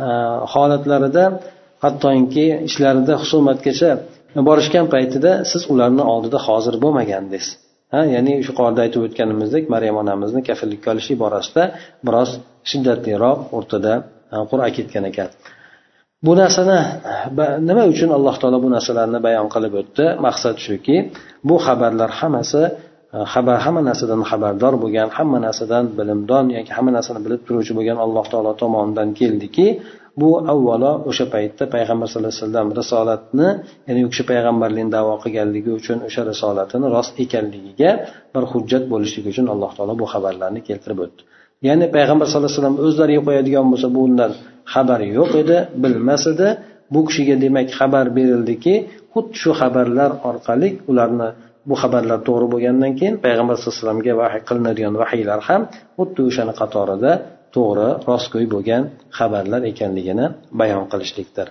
e, 0.06 0.08
holatlarida 0.54 1.26
hattoki 1.84 2.46
ishlarida 2.70 3.14
husumatgacha 3.22 3.92
borishgan 4.50 4.88
paytida 4.94 5.32
siz 5.52 5.62
ularni 5.74 6.04
oldida 6.14 6.40
hozir 6.48 6.76
bo'lmagandingiz. 6.84 7.48
Ha 7.94 8.02
ya'ni 8.16 8.34
yuqorida 8.48 8.82
aytib 8.86 9.02
o'tganimizdek 9.08 9.64
maryam 9.74 9.96
onamizni 10.04 10.42
kafillikka 10.50 10.88
olishlik 10.94 11.18
borasida 11.24 11.64
biroz 12.08 12.30
shiddatliroq 12.70 13.40
o'rtada 13.58 13.94
e, 14.34 14.36
qur'a 14.52 14.68
ketgan 14.78 15.06
ekan. 15.12 15.30
Bu 16.26 16.32
narsani 16.42 16.80
nima 17.70 17.84
uchun 17.94 18.10
alloh 18.18 18.36
taolo 18.42 18.58
bu 18.66 18.70
narsalarni 18.76 19.20
bayon 19.28 19.48
qilib 19.54 19.74
o'tdi? 19.82 20.06
Maqsad 20.26 20.58
shuki 20.66 20.96
bu 21.50 21.56
xabarlar 21.66 22.12
hammasi 22.20 22.62
e, 23.16 23.18
xabar 23.34 23.58
hamma 23.66 23.82
narsadan 23.90 24.22
xabardor 24.30 24.74
bo'lgan 24.84 25.10
hamma 25.18 25.38
narsadan 25.48 25.86
bilimdon 25.98 26.46
yoki 26.58 26.72
hamma 26.78 26.92
narsani 26.98 27.20
bilib 27.26 27.42
turuvchi 27.48 27.74
bo'lgan 27.78 27.98
alloh 28.06 28.26
taolo 28.32 28.52
tomonidan 28.62 29.10
keldiki 29.20 29.68
bu 30.22 30.30
avvalo 30.54 30.92
o'sha 31.10 31.26
paytda 31.34 31.64
payg'ambar 31.76 32.08
sallallohu 32.12 32.34
alayhi 32.34 32.46
vasallam 32.46 32.68
risolatni 32.80 33.48
ya'ni 33.88 34.02
u 34.08 34.10
kishi 34.12 34.24
payg'ambarlikni 34.32 34.92
davo 34.98 35.14
qilganligi 35.24 35.72
uchun 35.80 35.98
o'sha 36.08 36.22
risolatini 36.32 36.88
rost 36.96 37.14
ekanligiga 37.24 37.92
bir 38.34 38.44
hujjat 38.52 38.84
bo'lishligi 38.94 39.28
uchun 39.34 39.48
alloh 39.54 39.72
taolo 39.78 39.94
bu 40.02 40.06
xabarlarni 40.14 40.62
keltirib 40.70 41.00
o'tdi. 41.06 41.22
Ya'ni 41.68 41.86
payg'ambar 41.96 42.26
sallallohu 42.28 42.50
alayhi 42.50 42.62
vasallam 42.62 42.78
o'zlariga 42.86 43.22
qo'yadigan 43.28 43.66
bo'lsa 43.72 43.88
bundan 43.98 44.32
xabari 44.74 45.08
yo'q 45.18 45.32
edi 45.44 45.58
bilmas 45.84 46.24
edi. 46.34 46.50
Bu 46.94 47.00
kishiga 47.08 47.36
demak 47.44 47.68
xabar 47.80 48.06
berildiki 48.18 48.74
xuddi 49.14 49.36
shu 49.42 49.52
xabarlar 49.62 50.12
orqali 50.30 50.70
ularni 50.92 51.30
bu 51.70 51.76
xabarlar 51.82 52.20
to'g'ri 52.28 52.48
bo'lgandan 52.54 52.92
keyin 53.00 53.16
payg'ambar 53.26 53.56
sallallohu 53.56 53.76
alayhi 53.76 53.84
vasallamga 53.84 54.14
vahiy 54.22 54.42
qilinadigan 54.50 54.94
vahiylar 55.02 55.40
ham 55.48 55.62
xuddi 55.98 56.22
o'shani 56.30 56.54
qatorida 56.62 57.12
to'g'ri 57.56 57.90
rostgo'y 58.10 58.46
bo'lgan 58.54 58.84
xabarlar 59.18 59.62
ekanligini 59.72 60.26
bayon 60.60 60.84
qilishlikdir. 60.92 61.48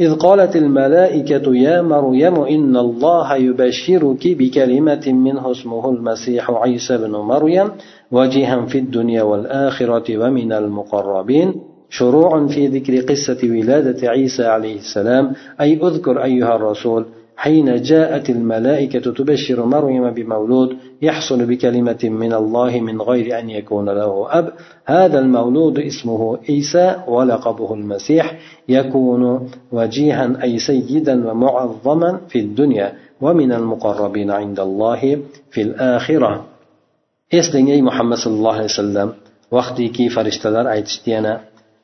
إذ 0.00 0.14
قالت 0.14 0.56
الملائكة 0.56 1.54
يا 1.54 1.82
مريم 1.82 2.34
إن 2.34 2.76
الله 2.76 3.36
يبشرك 3.36 4.28
بكلمة 4.28 5.04
منه 5.06 5.50
اسمه 5.50 5.90
المسيح 5.90 6.50
عيسى 6.50 6.98
بن 6.98 7.10
مريم 7.10 7.70
وجيها 8.12 8.66
في 8.66 8.78
الدنيا 8.78 9.22
والآخرة 9.22 10.18
ومن 10.18 10.52
المقربين. 10.52 11.54
شروع 11.90 12.46
في 12.46 12.66
ذكر 12.66 13.00
قصة 13.00 13.38
ولادة 13.44 14.08
عيسى 14.08 14.44
عليه 14.44 14.76
السلام. 14.76 15.32
أي 15.60 15.80
اذكر 15.82 16.24
أيها 16.24 16.56
الرسول 16.56 17.06
حين 17.38 17.82
جاءت 17.82 18.30
الملائكة 18.30 19.12
تبشر 19.12 19.66
مريم 19.66 20.10
بمولود 20.10 20.76
يحصل 21.02 21.46
بكلمة 21.46 22.02
من 22.04 22.32
الله 22.32 22.80
من 22.80 23.02
غير 23.02 23.38
أن 23.38 23.50
يكون 23.50 23.88
له 23.88 24.38
أب. 24.38 24.52
هذا 24.86 25.18
المولود 25.18 25.78
اسمه 25.78 26.38
عيسى 26.48 26.96
ولقبه 27.08 27.74
المسيح 27.74 28.38
يكون 28.68 29.50
وجيها 29.72 30.42
أي 30.42 30.58
سيدا 30.58 31.30
ومعظما 31.30 32.20
في 32.28 32.38
الدنيا 32.38 32.92
ومن 33.20 33.52
المقربين 33.52 34.30
عند 34.30 34.60
الله 34.60 35.18
في 35.50 35.62
الآخرة. 35.62 36.44
Eslang 37.30 37.68
ey 37.68 37.82
muhammad 37.84 38.18
sallallohu 38.24 38.56
alayhi 38.56 38.72
vasallam 38.72 39.08
vaqtiki 39.52 40.04
farishtalar 40.14 40.64
aytishdi 40.74 41.10
yana 41.16 41.32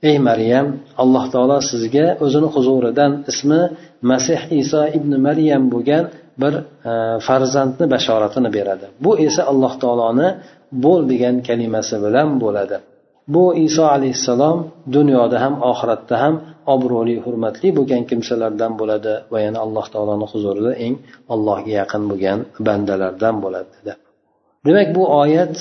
ey 0.08 0.16
maryam 0.28 0.66
alloh 1.02 1.24
taolo 1.34 1.58
sizga 1.70 2.06
o'zini 2.24 2.48
huzuridan 2.54 3.12
ismi 3.30 3.60
masih 4.10 4.40
iso 4.62 4.82
ibn 4.98 5.12
maryam 5.26 5.62
bo'lgan 5.74 6.04
bir 6.42 6.54
e, 6.90 6.92
farzandni 7.26 7.84
bashoratini 7.94 8.50
beradi. 8.56 8.86
Bu 9.04 9.10
esa 9.26 9.42
alloh 9.52 9.72
taoloni 9.82 10.28
bo'l 10.84 11.00
degan 11.12 11.36
kalimasi 11.48 11.96
bilan 12.04 12.28
bo'ladi. 12.42 12.76
Bu 13.34 13.44
iso 13.66 13.84
alayhissalom 13.96 14.58
dunyoda 14.96 15.36
ham 15.44 15.54
oxiratda 15.70 16.14
ham 16.22 16.34
obro'li 16.74 17.16
hurmatli 17.24 17.68
bo'lgan 17.78 18.02
kimsalardan 18.10 18.72
bo'ladi 18.80 19.12
va 19.32 19.38
yana 19.46 19.58
alloh 19.66 19.86
taoloni 19.94 20.26
huzurida 20.32 20.72
eng 20.86 20.94
allohga 21.34 21.72
yaqin 21.80 22.02
bo'lgan 22.10 22.38
bandalardan 22.66 23.34
bo'ladi. 23.44 23.72
Dedi 23.86 23.94
demak 24.66 24.88
bu 24.96 25.02
oyat 25.22 25.56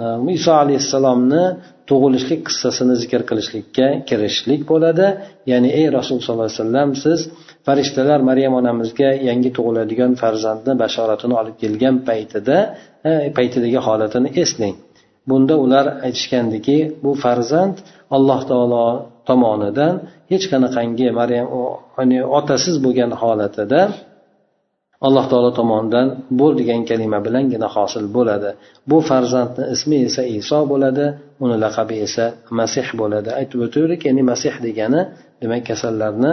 e, 0.00 0.02
iso 0.38 0.52
alayhissalomni 0.62 1.44
tug'ilishlik 1.90 2.40
qissasini 2.48 2.94
zikr 3.02 3.20
qilishlikka 3.30 3.86
kirishlik 4.08 4.62
bo'ladi. 4.70 5.06
Ya'ni 5.50 5.70
ey 5.80 5.86
rasululloh 5.96 6.26
sollallohu 6.28 6.48
alayhi 6.48 6.60
vasallam 6.62 6.90
siz 7.04 7.20
farishtalar 7.66 8.20
maryam 8.30 8.52
onamizga 8.60 9.10
yangi 9.28 9.50
tug'iladigan 9.56 10.12
farzandni 10.22 10.72
bashoratini 10.82 11.34
olib 11.40 11.56
kelgan 11.62 11.96
paytida 12.08 12.56
e, 13.10 13.12
paytidagi 13.38 13.78
holatini 13.86 14.28
eslang. 14.42 14.76
Bunda 15.30 15.54
ular 15.64 15.86
aytishgandiki 16.06 16.78
bu 17.02 17.10
farzand 17.24 17.76
alloh 18.16 18.40
taolo 18.50 18.86
tomonidan 19.28 19.94
hech 20.32 20.44
qanaqangi 20.52 21.06
maryam 21.20 21.46
otasiz 22.38 22.76
bo'lgan 22.84 23.10
holatida 23.22 23.80
alloh 25.06 25.24
taolo 25.30 25.50
tomonidan 25.58 26.06
bo'l 26.40 26.52
degan 26.60 26.80
kalima 26.90 27.18
bilangina 27.26 27.68
hosil 27.76 28.04
bo'ladi. 28.16 28.50
Bu 28.90 28.98
farzandni 29.08 29.64
ismi 29.74 29.96
esa 30.08 30.22
iso 30.40 30.58
bo'ladi 30.72 31.06
uni 31.44 31.56
laqabi 31.64 31.96
esa 32.06 32.24
masih 32.58 32.86
bo'ladi. 33.00 33.30
Aytib 33.40 33.58
o'tavdik 33.66 34.00
ya'ni 34.08 34.22
masih 34.32 34.54
degani 34.66 35.00
demak 35.42 35.62
kasallarni 35.70 36.32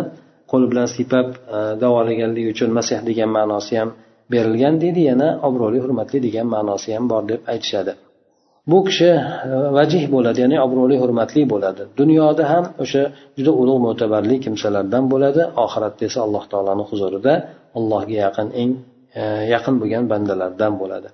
qo'l 0.52 0.64
bilan 0.72 0.88
siypab 0.96 1.28
e, 1.56 1.58
davolaganligi 1.84 2.50
uchun 2.56 2.70
masih 2.80 2.98
degan 3.10 3.30
ma'nosi 3.38 3.74
ham 3.80 3.90
berilgan 4.34 4.76
deydi 4.84 5.02
yana 5.12 5.28
obro'li 5.48 5.80
hurmatli 5.84 6.18
degan 6.28 6.48
ma'nosi 6.56 6.90
ham 6.96 7.06
bor 7.12 7.24
deb 7.32 7.42
aytishadi. 7.54 7.94
Bu 8.72 8.78
kishi 8.88 9.12
e, 9.16 9.22
vajih 9.78 10.04
bo'ladi 10.16 10.40
ya'ni 10.44 10.58
obro'li 10.66 10.96
hurmatli 11.04 11.42
bo'ladi. 11.54 11.82
Dunyoda 12.00 12.44
ham 12.54 12.66
o'sha 12.84 13.04
juda 13.38 13.52
ulug' 13.62 13.82
mo'tabarli 13.88 14.36
kimsalardan 14.46 15.04
bo'ladi. 15.14 15.42
Oxiratda 15.66 16.04
esa 16.10 16.20
alloh 16.26 16.44
taoloni 16.52 16.84
huzurida 16.90 17.34
allohga 17.78 18.16
yaqin 18.26 18.50
eng 18.62 18.72
e, 19.20 19.22
yaqin 19.54 19.76
bo'lgan 19.82 20.04
bandalardan 20.12 20.74
bo'ladi. 20.82 21.10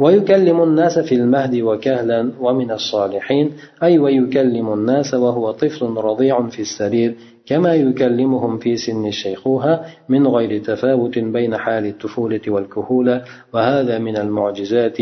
ويكلم 0.00 0.62
الناس 0.62 0.98
في 0.98 1.14
المهد 1.14 1.54
وكهلا 1.60 2.32
ومن 2.40 2.70
الصالحين 2.70 3.52
أي 3.82 3.98
ويكلم 3.98 4.72
الناس 4.72 5.14
وهو 5.14 5.50
طفل 5.50 5.86
رضيع 5.86 6.48
في 6.48 6.62
السرير 6.62 7.14
كما 7.46 7.74
يكلمهم 7.74 8.58
في 8.58 8.76
سن 8.76 9.06
الشيخوخة 9.06 9.80
من 10.08 10.26
غير 10.26 10.62
تفاوت 10.64 11.18
بين 11.18 11.56
حال 11.56 11.86
الطفولة 11.86 12.40
والكهولة 12.48 13.24
وهذا 13.54 13.98
من 13.98 14.16
المعجزات 14.16 14.98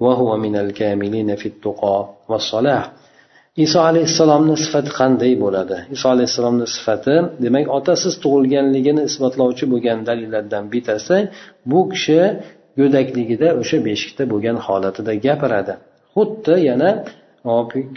وهو 0.00 0.36
من 0.36 0.56
الكاملين 0.56 1.36
في 1.36 1.46
التقى 1.46 2.08
والصلاح 2.28 2.92
iso 3.56 3.80
alayhissalomni 3.90 4.56
sifati 4.64 4.90
qanday 4.98 5.32
bo'ladi? 5.44 5.76
Iso 5.94 6.06
alayhissalomni 6.14 6.66
sifati 6.76 7.16
demak 7.44 7.66
otasiz 7.78 8.14
tug'ilganligini 8.24 9.02
isbotlovchi 9.08 9.64
bo'lgan 9.72 9.98
dalillardan 10.08 10.64
bittasi 10.72 11.16
bu 11.70 11.80
kishi 11.92 12.20
go'dakligida 12.80 13.48
o'sha 13.60 13.78
beshikda 13.88 14.24
bo'lgan 14.32 14.56
holatida 14.66 15.12
gapiradi. 15.26 15.74
Xuddi 16.14 16.54
yana 16.68 16.90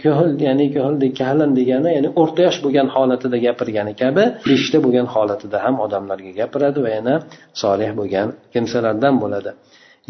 ko'hil 0.04 0.30
ya'ni 0.46 0.66
ko'hildek 0.76 1.12
kahlan 1.20 1.50
degani 1.58 1.90
ya'ni 1.96 2.08
o'rta 2.20 2.40
yosh 2.46 2.58
bo'lgan 2.64 2.88
holatida 2.94 3.36
gapirgani 3.46 3.92
kabi 4.02 4.24
beshikda 4.50 4.78
bo'lgan 4.84 5.06
holatida 5.14 5.58
ham 5.64 5.74
odamlarga 5.84 6.32
gapiradi 6.40 6.78
va 6.84 6.90
yana 6.98 7.14
solih 7.62 7.90
bo'lgan 7.98 8.28
kimsalardan 8.54 9.14
bo'ladi. 9.22 9.50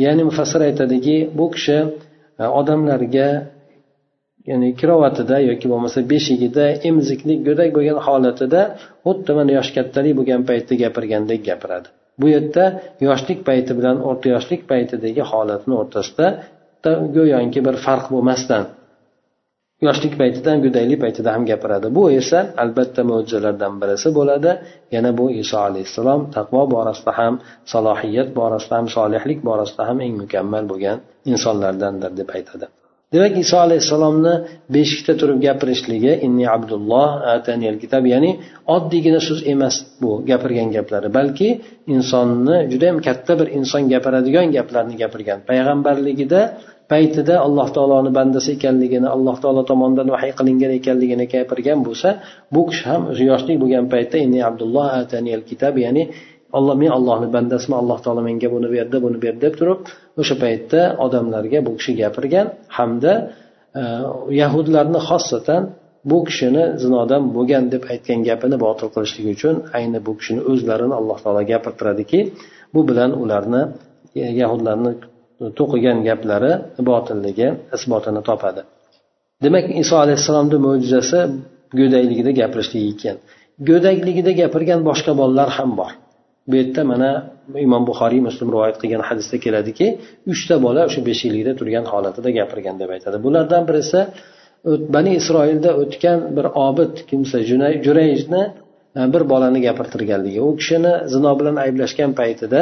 Ya'ni 0.05 0.23
mufassir 0.29 0.61
aytadiki 0.69 1.17
bu 1.39 1.47
kishi 1.55 1.79
e, 2.43 2.45
odamlarga 2.61 3.29
ya'ni 4.51 4.69
kirovatida 4.81 5.37
yoki 5.51 5.67
bo'lmasa 5.73 5.99
beshigida 6.13 6.65
emiziklik 6.89 7.39
go'dak 7.49 7.71
bo'lgan 7.77 7.99
holatida 8.07 8.63
xuddi 9.07 9.33
mana 9.39 9.51
yosh 9.59 9.71
kattalik 9.77 10.15
bo'lgan 10.19 10.43
paytda 10.51 10.75
gapirgandek 10.83 11.41
gapiradi. 11.49 11.89
Bu 12.21 12.27
yerda 12.35 12.65
yoshlik 13.09 13.41
payti 13.49 13.73
bilan 13.79 13.97
o'rta 14.09 14.27
yoshlik 14.35 14.63
paytidagi 14.71 15.23
holatni 15.33 15.75
o'rtasida 15.83 16.27
go'yoki 17.17 17.61
bir 17.67 17.77
farq 17.87 18.07
bo'lmasdan 18.15 18.65
yoshlik 19.87 20.15
paytida 20.21 20.49
ham 20.53 20.61
go'daklik 20.67 21.01
paytida 21.05 21.31
ham 21.35 21.43
gapiradi. 21.51 21.87
Bu 21.99 22.05
esa 22.21 22.41
albatta 22.63 23.03
mo'jizalardan 23.11 23.75
birisi 23.83 24.09
bo'ladi. 24.19 24.51
Yana 24.95 25.11
bu 25.19 25.27
iso 25.43 25.59
alayhissalom 25.69 26.21
taqvo 26.37 26.63
borasida 26.75 27.13
ham 27.21 27.35
salohiyat 27.73 28.29
borasida 28.39 28.75
ham 28.79 28.87
solihlik 28.97 29.39
borasida 29.49 29.83
ham 29.89 29.99
eng 30.07 30.15
mukammal 30.23 30.65
bo'lgan 30.73 30.99
insonlardandir 31.33 32.13
deb 32.21 32.29
aytadi. 32.39 32.67
Demak 33.13 33.35
iso 33.45 33.57
alayhissalomni 33.67 34.35
beshikda 34.75 35.13
turib 35.21 35.39
gapirishligi 35.47 36.13
inni 36.27 36.47
abdulloh 36.57 37.09
ataniyal 37.37 37.77
kitob 37.83 38.05
ya'ni 38.13 38.31
oddiygina 38.77 39.21
so'z 39.29 39.41
emas 39.53 39.75
bu 40.03 40.11
gapirgan 40.31 40.69
gaplari 40.77 41.09
balki 41.19 41.49
insonni 41.95 42.57
judayam 42.73 42.99
katta 43.07 43.33
bir 43.41 43.49
inson 43.59 43.83
gapiradigan 43.93 44.47
gaplarni 44.57 44.97
gapirgan 45.03 45.39
payg'ambarligida 45.51 46.41
paytida 46.93 47.35
alloh 47.47 47.69
taoloni 47.77 48.11
bandasi 48.19 48.51
ekanligini 48.57 49.09
alloh 49.17 49.37
taolo 49.43 49.63
tomonidan 49.71 50.09
vahiy 50.15 50.33
qilingan 50.39 50.73
ekanligini 50.79 51.27
gapirgan 51.35 51.79
bo'lsa 51.87 52.09
bu 52.55 52.61
kishi 52.69 52.85
ham 52.91 53.03
o'zi 53.13 53.25
yoshlik 53.31 53.57
bo'lgan 53.63 53.85
paytda 53.95 54.17
inni 54.25 54.41
abdulloh 54.49 54.87
ataniyal 55.03 55.43
kitob 55.51 55.75
ya'ni 55.85 56.03
olloh 56.59 56.77
men 56.83 56.91
ollohni 56.99 57.29
bandasiman 57.37 57.79
alloh 57.83 57.99
taolo 58.05 58.23
menga 58.29 58.49
buni 58.55 58.69
berdi 58.77 58.97
buni 59.05 59.19
berdi 59.25 59.41
deb 59.47 59.55
turib 59.61 59.79
o'sha 60.21 60.35
paytda 60.43 60.81
odamlarga 61.05 61.59
bu 61.67 61.73
kishi 61.79 61.93
gapirgan 62.03 62.47
hamda 62.77 63.13
e, 63.81 63.83
yahudlarni 64.41 65.01
xossatan 65.09 65.63
bu 66.11 66.19
kishini 66.29 66.65
zinodan 66.83 67.23
bo'lgan 67.37 67.65
deb 67.75 67.83
aytgan 67.93 68.21
gapini 68.29 68.57
botil 68.65 68.89
qilishlik 68.95 69.27
uchun 69.37 69.55
ayni 69.79 69.99
bu 70.07 70.13
kishini 70.19 70.41
o'zlarini 70.51 70.95
alloh 71.01 71.19
taolo 71.25 71.43
gapirtiradiki 71.53 72.21
bu 72.75 72.81
bilan 72.89 73.11
ularni 73.23 73.63
e, 74.23 74.25
yahudlarni 74.43 74.93
to'qigan 75.59 75.99
gaplari 76.09 76.53
botilligi 76.89 77.49
isbotini 77.77 78.23
topadi. 78.29 78.63
Demak 79.45 79.67
iso 79.83 79.95
alayhissalomni 80.05 80.59
mo'jizasi 80.67 81.19
go'dakligida 81.79 82.33
gapirishligi 82.41 82.89
ekan. 82.95 83.17
Go'dakligida 83.69 84.33
gapirgan 84.41 84.81
boshqa 84.89 85.13
bolalar 85.21 85.51
ham 85.59 85.71
bor. 85.81 85.93
Bu 86.49 86.55
yerda 86.61 86.83
mana 86.93 87.11
imom 87.67 87.83
buxoriy 87.91 88.21
muslim 88.29 88.49
rivoyat 88.55 88.77
qilgan 88.83 89.03
hadisda 89.09 89.37
keladiki 89.45 89.87
uchta 90.33 90.55
bola 90.67 90.81
o'sha 90.89 91.01
beshiklikda 91.09 91.53
turgan 91.61 91.85
holatida 91.93 92.31
gapirgan 92.39 92.77
deb 92.83 92.91
aytadi. 92.97 93.17
Bulardan 93.27 93.63
birisi 93.69 94.01
bani 94.95 95.11
isroilda 95.21 95.71
o'tgan 95.83 96.19
bir 96.37 96.47
obid 96.69 96.95
kimsa 97.11 97.39
jurayjni 97.87 98.43
e, 98.99 99.01
bir 99.15 99.23
bolani 99.33 99.61
gapirtirganligi. 99.67 100.41
U 100.49 100.51
kishini 100.61 100.93
zino 101.15 101.33
bilan 101.41 101.57
ayblashgan 101.65 102.11
paytida 102.21 102.61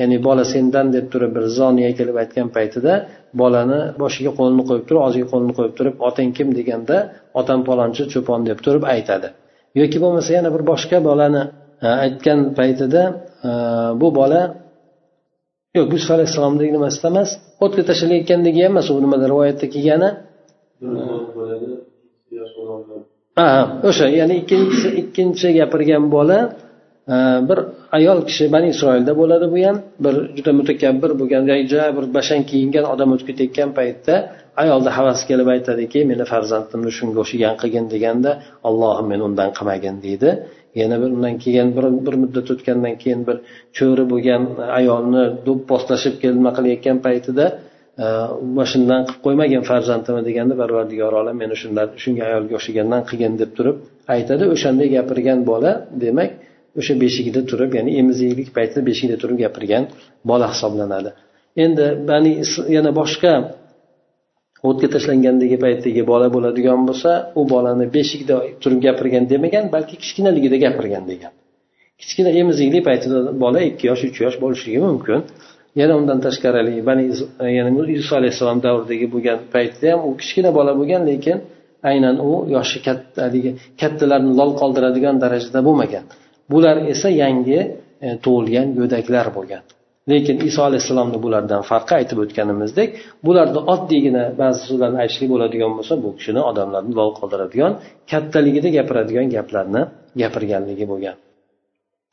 ya'ni 0.00 0.16
bola 0.26 0.44
sendan 0.54 0.86
deb 0.96 1.06
turib 1.12 1.30
bir 1.36 1.44
zoniya 1.58 1.90
kelib 1.98 2.16
aytgan 2.22 2.48
paytida 2.56 2.92
bolani 3.40 3.80
boshiga 4.02 4.32
qo'lini 4.38 4.62
qo'yib 4.68 4.84
turib 4.88 5.02
og'ziga 5.06 5.26
qo'lini 5.32 5.52
qo'yib 5.58 5.74
turib 5.78 5.94
otang 6.08 6.30
kim? 6.36 6.48
deganda 6.58 6.96
otam 7.40 7.60
palonchi 7.68 8.02
cho'pon 8.12 8.40
deb 8.50 8.58
turib 8.66 8.84
aytadi. 8.94 9.28
Yoki 9.80 9.98
bo'lmasa 10.04 10.30
yana 10.38 10.50
bir 10.54 10.62
boshqa 10.70 10.96
bolani 11.08 11.42
aytgan 12.04 12.40
paytida 12.58 13.02
e, 13.48 13.50
bu 14.00 14.08
bola 14.18 14.42
yo'q 15.76 15.88
yusuf 15.94 16.10
alayhissalomni 16.16 16.66
nimasida 16.76 17.06
emas 17.14 17.30
o'tga 17.64 17.82
tashlalayotgandagi 17.88 18.60
ham 18.64 18.72
emas 18.74 18.86
u 18.90 19.00
nimada 19.04 19.26
rivoyatda 19.32 19.66
kelgani. 19.74 20.10
Ha 23.38 23.48
o'sha 23.88 24.06
ya'ni 24.20 24.34
ikkinchisi 24.42 24.88
ikkinchi 25.02 25.48
gapirgan 25.58 26.04
bola 26.16 26.38
e, 27.14 27.16
bir 27.48 27.58
ayol 27.98 28.18
kishi 28.28 28.44
bani 28.54 28.68
isroilda 28.74 29.12
bo'ladi 29.20 29.46
bu 29.54 29.58
ham 29.66 29.76
bir 30.04 30.14
juda 30.36 30.52
mutakabbir 30.60 31.10
bo'lgan 31.20 31.42
juda 31.70 31.86
bir 31.96 32.04
bashang 32.16 32.42
kiyingan 32.50 32.84
odam 32.94 33.08
o'tib 33.14 33.26
ketayotgan 33.30 33.70
paytda 33.78 34.14
ayolni 34.62 34.90
havasi 34.98 35.22
kelib 35.30 35.48
aytadiki 35.54 35.98
meni 36.10 36.24
farzandimni 36.32 36.92
shunga 36.98 37.18
o'xshagan 37.24 37.54
qilgin 37.60 37.86
deganda 37.94 38.30
ollohim 38.68 39.06
meni 39.12 39.22
undan 39.28 39.50
qilmagin 39.56 39.96
deydi. 40.06 40.30
Yana 40.80 40.96
bir 41.02 41.08
undan 41.16 41.36
keyin 41.44 41.68
bir, 41.76 41.84
bir 42.06 42.14
muddat 42.22 42.46
o'tgandan 42.54 42.94
keyin 43.02 43.20
bir 43.28 43.36
cho'ri 43.78 44.04
bo'lgan 44.12 44.42
ayolni 44.78 45.24
do'pposlashib 45.46 46.14
nima 46.38 46.50
qilayotgan 46.56 46.98
paytida 47.06 47.44
e, 48.04 48.06
mana 48.58 48.98
qilib 49.08 49.20
qo'ymagin 49.26 49.62
farzandimni 49.70 50.22
deganda 50.28 50.54
parvardigor 50.62 51.12
olam 51.20 51.36
meni 51.42 51.56
shundan 51.62 51.88
shunga 52.02 52.22
ayolga 52.30 52.54
o'xshagandan 52.58 53.02
qilgin 53.08 53.32
deb 53.42 53.50
turib 53.58 53.76
aytadi. 54.14 54.44
O'shanday 54.54 54.88
gapirgan 54.96 55.40
bola 55.50 55.70
demak 56.04 56.30
o'sha 56.80 56.94
beshigida 57.04 57.40
turib 57.50 57.70
ya'ni 57.78 57.90
emiziklik 58.00 58.48
paytida 58.56 58.80
beshigida 58.88 59.16
turib 59.22 59.38
gapirgan 59.44 59.84
bola 60.30 60.46
hisoblanadi. 60.52 61.10
Endi 61.64 61.84
bani 62.10 62.32
yana 62.76 62.90
boshqa 63.00 63.32
o'tga 64.68 64.88
tashlangandagi 64.94 65.56
paytdagi 65.64 66.02
bola 66.12 66.26
bo'ladigan 66.34 66.80
bo'lsa 66.88 67.10
u 67.40 67.42
bolani 67.52 67.86
beshikda 67.96 68.36
turib 68.62 68.80
gapirgan 68.86 69.24
demagan 69.32 69.64
balki 69.74 69.94
kichkinaligida 70.02 70.56
gapirgan 70.64 71.04
degan. 71.12 71.32
Kichkina 72.00 72.30
emiziklik 72.40 72.82
paytida 72.88 73.18
bola 73.44 73.60
ikki 73.70 73.84
yosh 73.90 74.02
uch 74.08 74.18
yosh 74.24 74.36
bo'lishligi 74.44 74.80
mumkin. 74.88 75.20
Yana 75.80 75.94
undan 76.00 76.18
tashqari 76.26 76.74
bani 76.88 77.04
ya'ni 77.58 77.70
iso 78.02 78.12
alayhissalom 78.20 78.58
davridagi 78.66 79.06
bo'lgan 79.14 79.38
paytda 79.54 79.86
ham 79.92 80.00
u 80.08 80.10
kichkina 80.20 80.50
bola 80.58 80.72
bo'lgan 80.80 81.02
lekin 81.10 81.36
aynan 81.90 82.16
u 82.30 82.32
yoshi 82.56 82.78
katta 82.86 83.20
haligi 83.26 83.50
kattalarni 83.80 84.32
lol 84.40 84.50
qoldiradigan 84.60 85.16
darajada 85.24 85.60
bo'lmagan. 85.68 86.04
Bular 86.52 86.76
esa 86.94 87.08
yangi 87.22 87.60
e, 88.06 88.08
tug'ilgan 88.24 88.66
go'daklar 88.78 89.26
bo'lgan. 89.36 89.62
lekin 90.11 90.37
iso 90.49 90.61
alayhissalomni 90.69 91.17
bulardan 91.25 91.61
farqi 91.69 91.93
aytib 91.99 92.17
o'tganimizdek 92.23 92.89
bularni 93.27 93.59
oddiygina 93.73 94.23
ba'zi 94.41 94.59
so'zlarni 94.69 94.97
aytishlik 95.03 95.29
bo'ladigan 95.33 95.71
bo'lsa 95.77 95.93
bu 96.03 96.09
kishini 96.17 96.41
odamlarni 96.49 96.93
lol 96.99 97.11
qoldiradigan 97.19 97.73
kattaligida 98.11 98.69
gapiradigan 98.77 99.27
gaplarni 99.35 99.81
gapirganligi 100.21 100.87
bo'lgan 100.93 101.17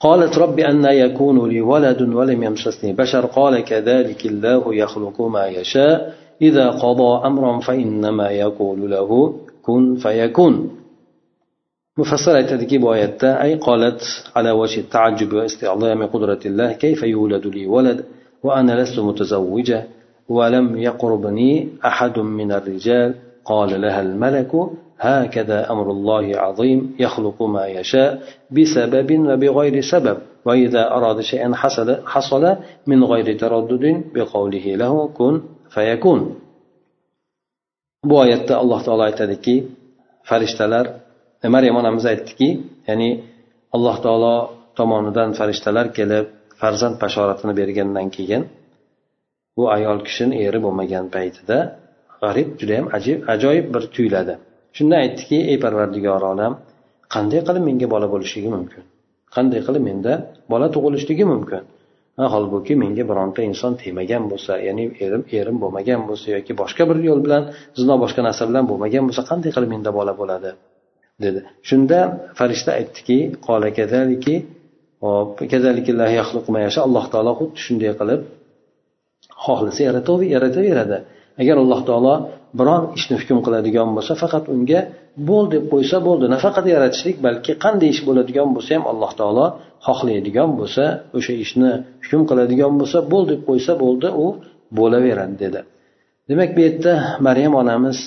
قالت 0.06 0.38
رب 0.44 0.58
أن 0.70 0.84
يكون 0.84 1.36
لي 1.52 1.60
ولد 1.72 2.00
ولم 2.18 2.40
يمسسني 2.48 2.90
بشر 2.92 3.24
قال 3.38 3.54
كذلك 3.70 4.20
الله 4.26 4.62
يخلق 4.82 5.20
ما 5.36 5.44
يشاء 5.58 5.96
إذا 6.42 6.66
قضى 6.70 7.26
أمرا 7.28 7.52
فإنما 7.66 8.28
يقول 8.30 8.80
له 8.90 9.10
كن 9.66 9.82
فيكون 10.04 10.54
مفسر 12.01 12.37
أي 12.37 12.43
تذكيب 12.43 12.85
آيات 12.85 13.23
أي 13.23 13.55
قالت 13.55 14.01
على 14.35 14.51
وجه 14.51 14.79
التعجب 14.79 15.33
واستعظام 15.33 16.05
قدرة 16.05 16.39
الله 16.45 16.73
كيف 16.73 17.03
يولد 17.03 17.47
لي 17.47 17.67
ولد 17.67 18.05
وأنا 18.43 18.81
لست 18.81 18.99
متزوجة 18.99 19.87
ولم 20.29 20.77
يقربني 20.77 21.69
أحد 21.85 22.19
من 22.19 22.51
الرجال؟ 22.51 23.15
قال 23.45 23.81
لها 23.81 24.01
الملك 24.01 24.51
هكذا 24.99 25.71
أمر 25.71 25.91
الله 25.91 26.37
عظيم 26.37 26.95
يخلق 26.99 27.43
ما 27.43 27.67
يشاء 27.67 28.21
بسبب 28.51 29.19
وبغير 29.19 29.81
سبب 29.81 30.17
وإذا 30.45 30.91
أراد 30.91 31.19
شيئا 31.21 31.55
حصل, 31.55 31.97
حصل 32.05 32.55
من 32.87 33.03
غير 33.03 33.39
تردد 33.39 34.03
بقوله 34.13 34.75
له 34.75 35.07
كن 35.07 35.41
فيكون. 35.69 36.35
بو 38.05 38.23
آية 38.23 38.61
الله 38.61 38.81
تعالى 38.81 39.11
تذكي 39.11 39.63
فرشتلر 40.23 40.87
E, 41.43 41.47
maryam 41.55 41.75
onamiz 41.81 42.05
aytdiki 42.11 42.47
ya'ni 42.89 43.09
alloh 43.75 43.97
taolo 44.05 44.35
tomonidan 44.79 45.29
farishtalar 45.39 45.87
kelib 45.97 46.25
farzand 46.61 46.95
bashoratini 47.03 47.53
bergandan 47.59 48.07
keyin 48.15 48.43
bu 49.57 49.63
ayol 49.75 49.99
kishini 50.07 50.35
eri 50.47 50.59
bo'lmagan 50.65 51.05
paytida 51.15 51.57
g'arib 52.21 52.49
judayam 52.59 52.87
ajib 52.97 53.17
ajoyib 53.33 53.67
bir 53.73 53.83
tuyuladi. 53.95 54.33
Shunda 54.77 54.95
aytdiki 55.03 55.37
ey 55.51 55.57
parvardigor 55.63 56.23
olam 56.33 56.53
qanday 57.15 57.41
qilib 57.47 57.63
menga 57.69 57.87
bola 57.93 58.07
bo'lishligi 58.13 58.49
mumkin? 58.55 58.83
Qanday 59.35 59.61
qilib 59.67 59.83
menda 59.89 60.13
bola 60.51 60.67
tug'ilishligi 60.75 61.25
mumkin? 61.33 61.63
Holbuki 62.33 62.73
menga 62.83 63.03
bironta 63.09 63.41
inson 63.49 63.73
tegmagan 63.81 64.23
bo'lsa 64.31 64.53
ya'ni 64.67 64.83
erim 65.05 65.23
erim 65.39 65.57
bo'lmagan 65.63 66.01
bo'lsa 66.09 66.27
yoki 66.35 66.53
boshqa 66.61 66.83
bir 66.89 66.97
yo'l 67.07 67.19
bilan 67.25 67.43
zino 67.79 67.95
boshqa 68.03 68.21
narsa 68.27 68.43
bilan 68.49 68.65
bo'lmagan 68.71 69.03
bo'lsa 69.07 69.21
qanday 69.29 69.51
qilib 69.55 69.69
menda 69.75 69.91
bola 69.99 70.13
bo'ladi? 70.21 70.51
Dedi. 71.25 71.39
Shunda 71.69 71.99
farishta 72.39 72.71
aytdiki 72.79 73.17
hop 75.05 75.29
alloh 76.87 77.05
taolo 77.13 77.31
xuddi 77.39 77.57
shunday 77.65 77.91
qilib 77.99 78.21
xohlasa 79.45 79.81
yarataveradi 80.35 80.97
agar 81.41 81.55
alloh 81.63 81.81
taolo 81.89 82.15
biron 82.59 82.83
ishni 82.97 83.15
hukm 83.21 83.39
qiladigan 83.45 83.89
bo'lsa 83.95 84.13
faqat 84.23 84.43
unga 84.55 84.79
bo'l 85.29 85.45
deb 85.53 85.63
qo'ysa 85.73 85.97
bo'ldi. 86.07 86.25
Nafaqat 86.35 86.65
yaratishlik 86.75 87.17
balki 87.25 87.51
qanday 87.63 87.89
ish 87.95 88.01
bo'ladigan 88.07 88.47
bo'lsa 88.55 88.71
ham 88.75 88.83
alloh 88.91 89.11
taolo 89.19 89.45
xohlaydigan 89.87 90.49
bo'lsa 90.59 90.83
o'sha 91.17 91.33
ishni 91.45 91.71
hukm 92.03 92.21
qiladigan 92.29 92.73
bo'lsa 92.79 92.97
bo'l 93.11 93.23
deb 93.31 93.41
qo'ysa 93.49 93.71
bo'ldi 93.83 94.09
u 94.25 94.27
bo'laveradi 94.77 95.35
dedi. 95.43 95.59
Demak 96.29 96.49
bu 96.55 96.59
yerda 96.67 96.93
maryam 97.27 97.53
onamiz 97.61 97.97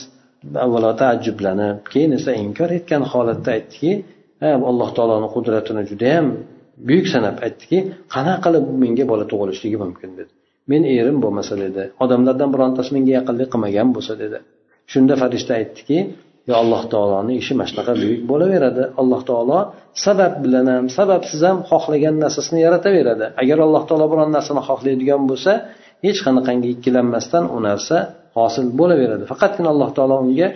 avvalo 0.64 0.90
taajjublanib 1.02 1.76
keyin 1.92 2.12
esa 2.18 2.33
inkor 2.44 2.70
etgan 2.78 3.02
holatda 3.12 3.50
aytdiki 3.57 3.90
alloh 4.70 4.90
taoloni 4.96 5.28
qudratini 5.35 5.83
judayam 5.90 6.26
buyuk 6.88 7.07
sanab 7.14 7.37
aytdiki 7.46 7.78
qanaqa 8.14 8.40
qilib 8.44 8.64
menga 8.83 9.04
bola 9.12 9.24
tug'ilishligi 9.30 9.78
mumkin? 9.85 10.11
dedi. 10.18 10.33
Men 10.70 10.83
erim 10.98 11.18
bo'lmasa 11.24 11.54
dedi. 11.64 11.83
Odamlardan 12.04 12.50
birontasi 12.54 12.90
menga 12.96 13.12
yaqinlik 13.18 13.48
qilmagan 13.54 13.88
bo'lsa 13.96 14.14
dedi. 14.22 14.38
Shunda 14.92 15.14
farishta 15.22 15.52
aytdiki 15.61 15.98
yo 16.48 16.54
alloh 16.62 16.83
taoloni 16.92 17.35
ishi 17.42 17.52
mana 17.59 17.68
shunaqa 17.70 17.92
buyuk 18.02 18.22
bo'laveradi. 18.30 18.83
Alloh 19.00 19.20
taolo 19.30 19.59
sabab 20.07 20.33
bilan 20.44 20.66
ham 20.74 20.87
sababsiz 20.98 21.40
ham 21.48 21.59
xohlagan 21.70 22.16
narsasini 22.24 22.61
yarataveradi. 22.66 23.26
Agar 23.42 23.59
alloh 23.66 23.83
taolo 23.88 24.07
biron 24.12 24.30
narsani 24.37 24.62
xohlaydigan 24.68 25.22
bo'lsa 25.30 25.52
hech 26.07 26.18
qanaqangi 26.26 26.68
ikkilanmasdan 26.74 27.44
u 27.57 27.59
narsa 27.68 27.98
hosil 28.37 28.66
bo'laveradi. 28.81 29.25
Faqatgina 29.33 29.68
alloh 29.75 29.90
taolo 29.97 30.16
unga 30.25 30.49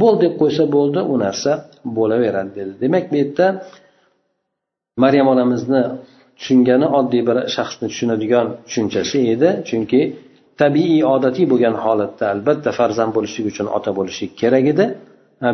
bo'l 0.00 0.14
deb 0.24 0.32
qo'ysa 0.40 0.64
bo'ldi 0.76 1.00
u 1.12 1.14
narsa 1.24 1.52
bo'laveradi 1.96 2.52
dedi. 2.58 2.72
Demak 2.84 3.04
bu 3.10 3.16
yerda 3.22 3.46
maryam 5.04 5.26
onamizni 5.34 5.82
tushungani 6.38 6.86
oddiy 6.98 7.22
bir 7.28 7.36
shaxsni 7.56 7.86
tushunadigan 7.92 8.46
tushunchasi 8.66 9.18
edi. 9.34 9.48
Chunki 9.68 10.00
tabiiy 10.62 11.02
odatiy 11.14 11.46
bo'lgan 11.52 11.74
holatda 11.84 12.24
albatta 12.34 12.70
farzand 12.78 13.12
bo'lishlik 13.16 13.46
uchun 13.52 13.66
ota 13.76 13.90
bo'lishlik 13.98 14.32
kerak 14.42 14.66
edi. 14.72 14.86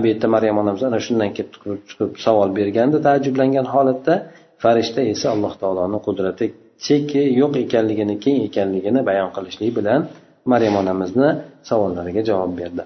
Bu 0.03 0.07
yerda 0.11 0.27
maryam 0.35 0.57
onamiz 0.63 0.83
ana 0.89 0.99
shundan 1.07 1.31
kelib 1.37 1.53
chiqib 1.89 2.11
savol 2.27 2.49
berganda 2.59 2.99
taajjublangan 3.07 3.67
holatda 3.75 4.15
farishta 4.63 5.01
esa 5.13 5.27
alloh 5.35 5.53
taoloni 5.63 5.99
qudrati 6.07 6.47
cheki 6.87 7.23
yo'q 7.41 7.53
ekanligini 7.65 8.15
keng 8.25 8.39
ekanligini 8.49 9.01
bayon 9.09 9.31
qilishlik 9.37 9.71
bilan 9.79 10.01
maryam 10.51 10.75
onamizni 10.83 11.29
savollariga 11.69 12.23
javob 12.29 12.53
berdi 12.61 12.85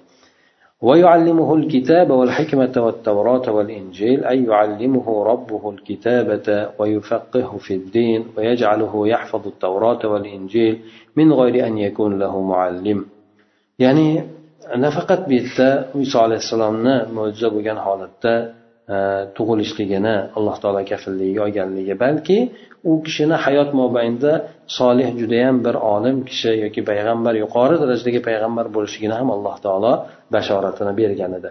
ويعلمه 0.87 1.55
الكتاب 1.55 2.11
والحكمة 2.11 2.75
والتوراة 2.77 3.47
والإنجيل 3.57 4.25
أي 4.25 4.45
يعلمه 4.45 5.25
ربه 5.25 5.71
الكتابة 5.71 6.69
ويفقهه 6.79 7.57
في 7.67 7.75
الدين 7.75 8.21
ويجعله 8.37 9.09
يحفظ 9.09 9.47
التوراة 9.47 10.03
والإنجيل 10.13 10.75
من 11.17 11.33
غير 11.33 11.67
أن 11.67 11.79
يكون 11.79 12.19
له 12.19 12.43
معلم. 12.43 12.99
يعني 13.79 14.09
nafaqat 14.75 15.21
bu 15.29 15.33
yerda 15.39 15.69
iso 16.05 16.19
alayhissalomni 16.27 16.95
mo'jiza 17.17 17.49
bo'lgan 17.55 17.79
holatda 17.87 18.33
E, 18.95 18.99
tug'ilishligini 19.37 20.15
alloh 20.39 20.57
taolo 20.63 20.81
kafilligiga 20.91 21.41
olganligi 21.47 21.95
balki 22.05 22.37
u 22.91 22.93
kishini 23.07 23.37
hayot 23.45 23.71
mobaynida 23.81 24.33
solih 24.79 25.09
judayam 25.21 25.57
bir 25.67 25.77
olim 25.95 26.17
kishi 26.29 26.53
yoki 26.65 26.83
payg'ambar 26.91 27.35
yuqori 27.43 27.77
darajadagi 27.83 28.21
payg'ambar 28.29 28.67
bo'lishligini 28.77 29.15
ham 29.21 29.29
alloh 29.37 29.57
taolo 29.65 29.93
bashoratini 30.35 30.93
bergan 31.01 31.33
edi. 31.39 31.51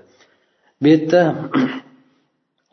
Bu 0.81 0.87
yerda 0.93 1.21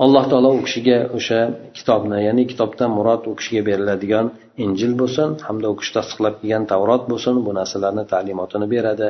alloh 0.05 0.25
taolo 0.31 0.51
u 0.59 0.61
kishiga 0.67 0.99
o'sha 1.17 1.41
kitobni 1.79 2.19
ya'ni 2.27 2.45
kitobdan 2.51 2.91
murod 2.99 3.23
u 3.31 3.33
kishiga 3.39 3.63
beriladigan 3.69 4.27
injil 4.65 4.93
bo'lsin 5.01 5.29
hamda 5.47 5.67
u 5.73 5.75
kishi 5.81 5.93
tasdiqlab 5.97 6.35
kelgan 6.41 6.65
tavrot 6.73 7.03
bo'lsin 7.13 7.35
bu 7.47 7.51
narsalarni 7.59 8.05
ta'limotini 8.13 8.67
beradi 8.75 9.09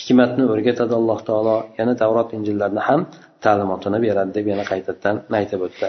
hikmatni 0.00 0.44
o'rgatadi 0.52 0.94
alloh 1.00 1.18
taolo 1.28 1.56
yana 1.78 1.94
tavrot 2.02 2.28
injillarni 2.38 2.82
ham 2.88 3.00
ta'limotini 3.46 3.98
beradi 4.06 4.30
deb 4.38 4.46
yana 4.52 4.64
qaytadan 4.72 5.16
aytib 5.40 5.60
o'tdi. 5.66 5.88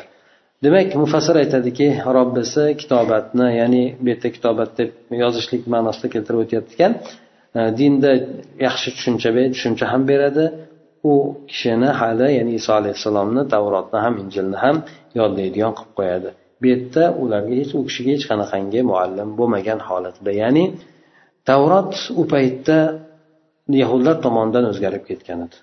Demak 0.63 0.89
mufassir 1.04 1.36
aytadiki 1.44 1.88
robbisi 2.18 2.63
kitobatni 2.82 3.48
ya'ni 3.62 3.84
bu 4.04 4.08
yerda 4.12 4.30
kitobat 4.36 4.72
deb 4.80 4.89
yozishlik 5.24 5.63
ma'nosida 5.74 6.08
keltirib 6.13 6.39
o'tyapti 6.46 6.72
ekan 6.78 6.94
e, 7.60 7.62
dinda 7.80 8.12
yaxshi 8.65 8.89
tushuncha 8.96 9.30
tushuncha 9.56 9.86
ham 9.94 10.02
beradi 10.12 10.46
u 11.10 11.13
kishini 11.50 11.89
hali 12.00 12.28
ya'ni 12.38 12.54
iso 12.60 12.72
alayhissalomni 12.80 13.44
tavrotni 13.54 14.00
ham 14.06 14.13
injilni 14.24 14.58
ham 14.63 14.76
yodlaydigan 15.20 15.74
qilib 15.78 15.94
qo'yadi. 16.00 16.30
Bu 16.60 16.65
yerda 16.72 17.04
ularga 17.24 17.54
hech 17.62 17.72
u 17.78 17.82
kishiga 17.88 18.12
hech 18.15 18.26
qanaqangi 18.32 18.82
muallim 18.91 19.30
bo'lmagan 19.39 19.80
holatda 19.88 20.32
ya'ni 20.41 20.65
tavrot 21.50 21.94
u 22.22 22.24
paytda 22.34 22.78
yahudlar 23.82 24.15
tomonidan 24.26 24.65
o'zgarib 24.72 25.04
ketgan 25.10 25.39
edi. 25.46 25.58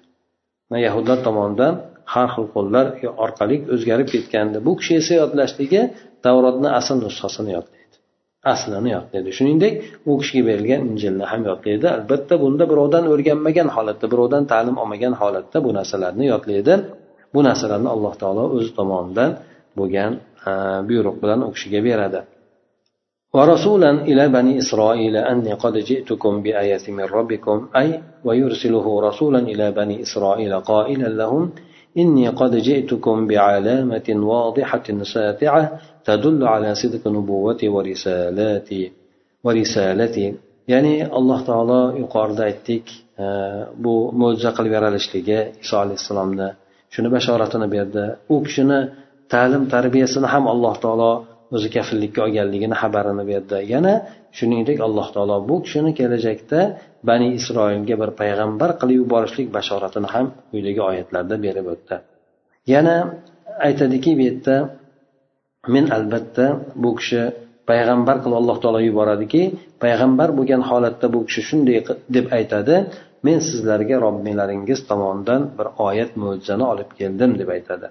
Yahudlar 0.86 1.18
tomonidan 1.26 1.74
har 2.14 2.28
xil 2.34 2.46
qo'llar 2.54 2.86
orqali 3.24 3.56
o'zgarib 3.74 4.08
ketgandi. 4.14 4.56
Bu 4.66 4.72
kishi 4.80 4.92
esa 5.00 5.14
yodlashligi 5.22 5.82
tavrotni 6.24 6.68
asl 6.78 6.96
nusxasini 7.06 7.50
yodlaydi. 7.56 7.81
aslini 8.53 8.89
yodlaydi 8.97 9.29
shuningdek 9.37 9.73
u 10.09 10.11
kishiga 10.21 10.43
berilgan 10.49 10.81
injilni 10.91 11.25
ham 11.31 11.41
yodlaydi 11.49 11.87
albatta 11.97 12.35
bunda 12.43 12.63
birovdan 12.71 13.03
o'rganmagan 13.13 13.67
holatda 13.75 14.05
birovdan 14.13 14.43
ta'lim 14.51 14.75
olmagan 14.83 15.13
holatda 15.21 15.57
bu 15.65 15.69
narsalarni 15.77 16.25
yodlaydi 16.33 16.73
bu 17.33 17.39
narsalarni 17.47 17.89
alloh 17.95 18.13
taolo 18.21 18.43
o'zi 18.55 18.71
tomonidan 18.79 19.31
bo'lgan 19.79 20.11
buyruq 20.89 21.15
bilan 21.23 21.39
u 21.47 21.49
kishiga 21.55 21.81
beradi 21.89 22.21
ورسولا 23.35 23.91
إلى 24.09 24.23
بني 24.37 24.53
إسرائيل 24.63 25.15
أني 25.31 25.53
قد 25.63 25.75
جئتكم 25.89 26.33
بآية 26.43 26.85
من 26.97 27.07
ربكم 27.17 27.57
أي 27.81 27.89
ويرسله 28.27 28.85
رسولا 29.07 29.39
إلى 29.39 29.65
بني 29.79 29.95
إسرائيل 30.05 30.53
قائلا 30.71 31.09
لهم 31.21 31.43
إني 31.97 32.27
قد 32.39 32.55
جئتكم 32.55 33.27
بعلامة 33.27 34.07
واضحة 34.09 34.87
ساطعة 35.03 35.79
تدل 36.05 36.41
على 36.53 36.75
صدق 36.75 37.03
نبوتي 37.07 37.67
ورسالاتي 37.67 38.91
ورسالتي 39.43 40.25
ya'ni 40.73 40.95
alloh 41.17 41.39
taolo 41.49 41.81
yuqorida 42.01 42.43
aytdik 42.49 42.85
bu 43.83 43.93
mo'jiza 44.21 44.51
qilib 44.57 44.73
yaralishligi 44.77 45.39
iso 45.63 45.75
alayhissalomni 45.83 46.49
shuni 46.93 47.09
bashoratini 47.15 47.67
berdi 47.75 48.05
u 48.33 48.35
kishini 48.45 48.79
ta'lim 49.33 49.63
tarbiyasini 49.73 50.27
ham 50.33 50.43
alloh 50.53 50.75
taolo 50.83 51.11
o'zi 51.54 51.68
kafillikka 51.76 52.20
olganligini 52.26 52.76
xabarini 52.82 53.24
berdi. 53.30 53.56
Yana 53.74 53.94
shuningdek 54.38 54.78
alloh 54.86 55.06
taolo 55.14 55.36
bu 55.48 55.56
kishini 55.64 55.92
kelajakda 55.98 56.60
bani 57.08 57.26
isroilga 57.38 57.94
bir 58.02 58.10
payg'ambar 58.20 58.70
qilib 58.80 58.96
yuborishlik 59.02 59.48
bashoratini 59.56 60.08
ham 60.14 60.26
quyidagi 60.50 60.80
oyatlarda 60.90 61.36
berib 61.46 61.66
o'tdi. 61.74 61.96
Yana 62.74 62.96
aytadiki 63.68 64.10
bu 64.18 64.22
yerda 64.28 64.56
men 65.74 65.84
albatta 65.96 66.46
bu 66.82 66.90
kishi 66.98 67.22
payg'ambar 67.70 68.16
qilib 68.22 68.36
alloh 68.40 68.56
taolo 68.62 68.80
yuboradiki 68.88 69.42
payg'ambar 69.82 70.28
bo'lgan 70.38 70.62
holatda 70.70 71.06
bu 71.14 71.20
kishi 71.28 71.42
shunday 71.48 71.78
deb 72.16 72.26
aytadi 72.38 72.76
men 73.26 73.38
sizlarga 73.48 73.96
robbinglaringiz 74.06 74.80
tomonidan 74.90 75.42
bir 75.58 75.66
oyat 75.88 76.10
mo'jizani 76.22 76.64
olib 76.72 76.90
keldim 77.00 77.30
deb 77.40 77.48
aytadi. 77.56 77.86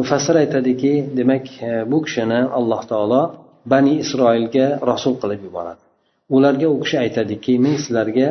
Mufassir 0.00 0.34
aytadiki 0.42 0.92
demak 1.18 1.46
e, 1.68 1.70
bu 1.90 1.98
kishini 2.06 2.40
alloh 2.58 2.82
taolo 2.90 3.22
bani 3.72 3.92
isroilga 4.04 4.66
rasul 4.90 5.14
qilib 5.22 5.40
yuboradi. 5.46 5.82
Ularga 6.36 6.66
u 6.74 6.76
kishi 6.82 6.96
aytadiki 7.04 7.52
men 7.64 7.76
sizlarga 7.84 8.28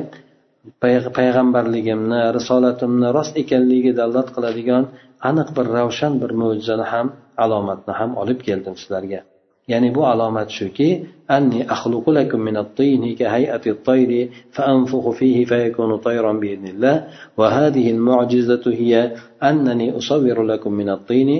payg'ambarligimni 1.17 2.21
risolatimni 2.37 3.09
rost 3.17 3.33
ekanligiga 3.43 3.93
dalolat 3.99 4.29
qiladigan 4.35 4.83
aniq 5.29 5.49
bir 5.57 5.65
ravshan 5.77 6.13
bir 6.21 6.31
mo'jizani 6.41 6.85
ham 6.93 7.07
alomatni 7.43 7.93
ham 7.99 8.11
olib 8.21 8.39
keldim 8.47 8.75
sizlarga. 8.81 9.19
ya'ni 9.71 9.89
bu 9.95 10.01
alomat 10.11 10.49
shuki 10.57 10.89
anni 11.35 11.59
axluqu 11.75 12.09
lakum 12.17 12.41
min 12.47 12.55
at-tini 12.63 13.09
ka 13.19 13.25
hay'ati 13.35 13.67
at-tayri 13.75 14.21
fa 14.55 14.61
anfukhu 14.73 15.11
fihi 15.19 15.41
fayakunu 15.51 15.95
tayran 16.07 16.37
bi 16.41 16.47
idnillah 16.55 16.95
wa 17.39 17.45
hadhihi 17.57 17.89
al-mu'jizatu 17.95 18.69
hiya 18.79 19.01
annani 19.49 19.87
usawwiru 19.99 20.43
lakum 20.51 20.73
min 20.79 20.89
at-tini 20.97 21.37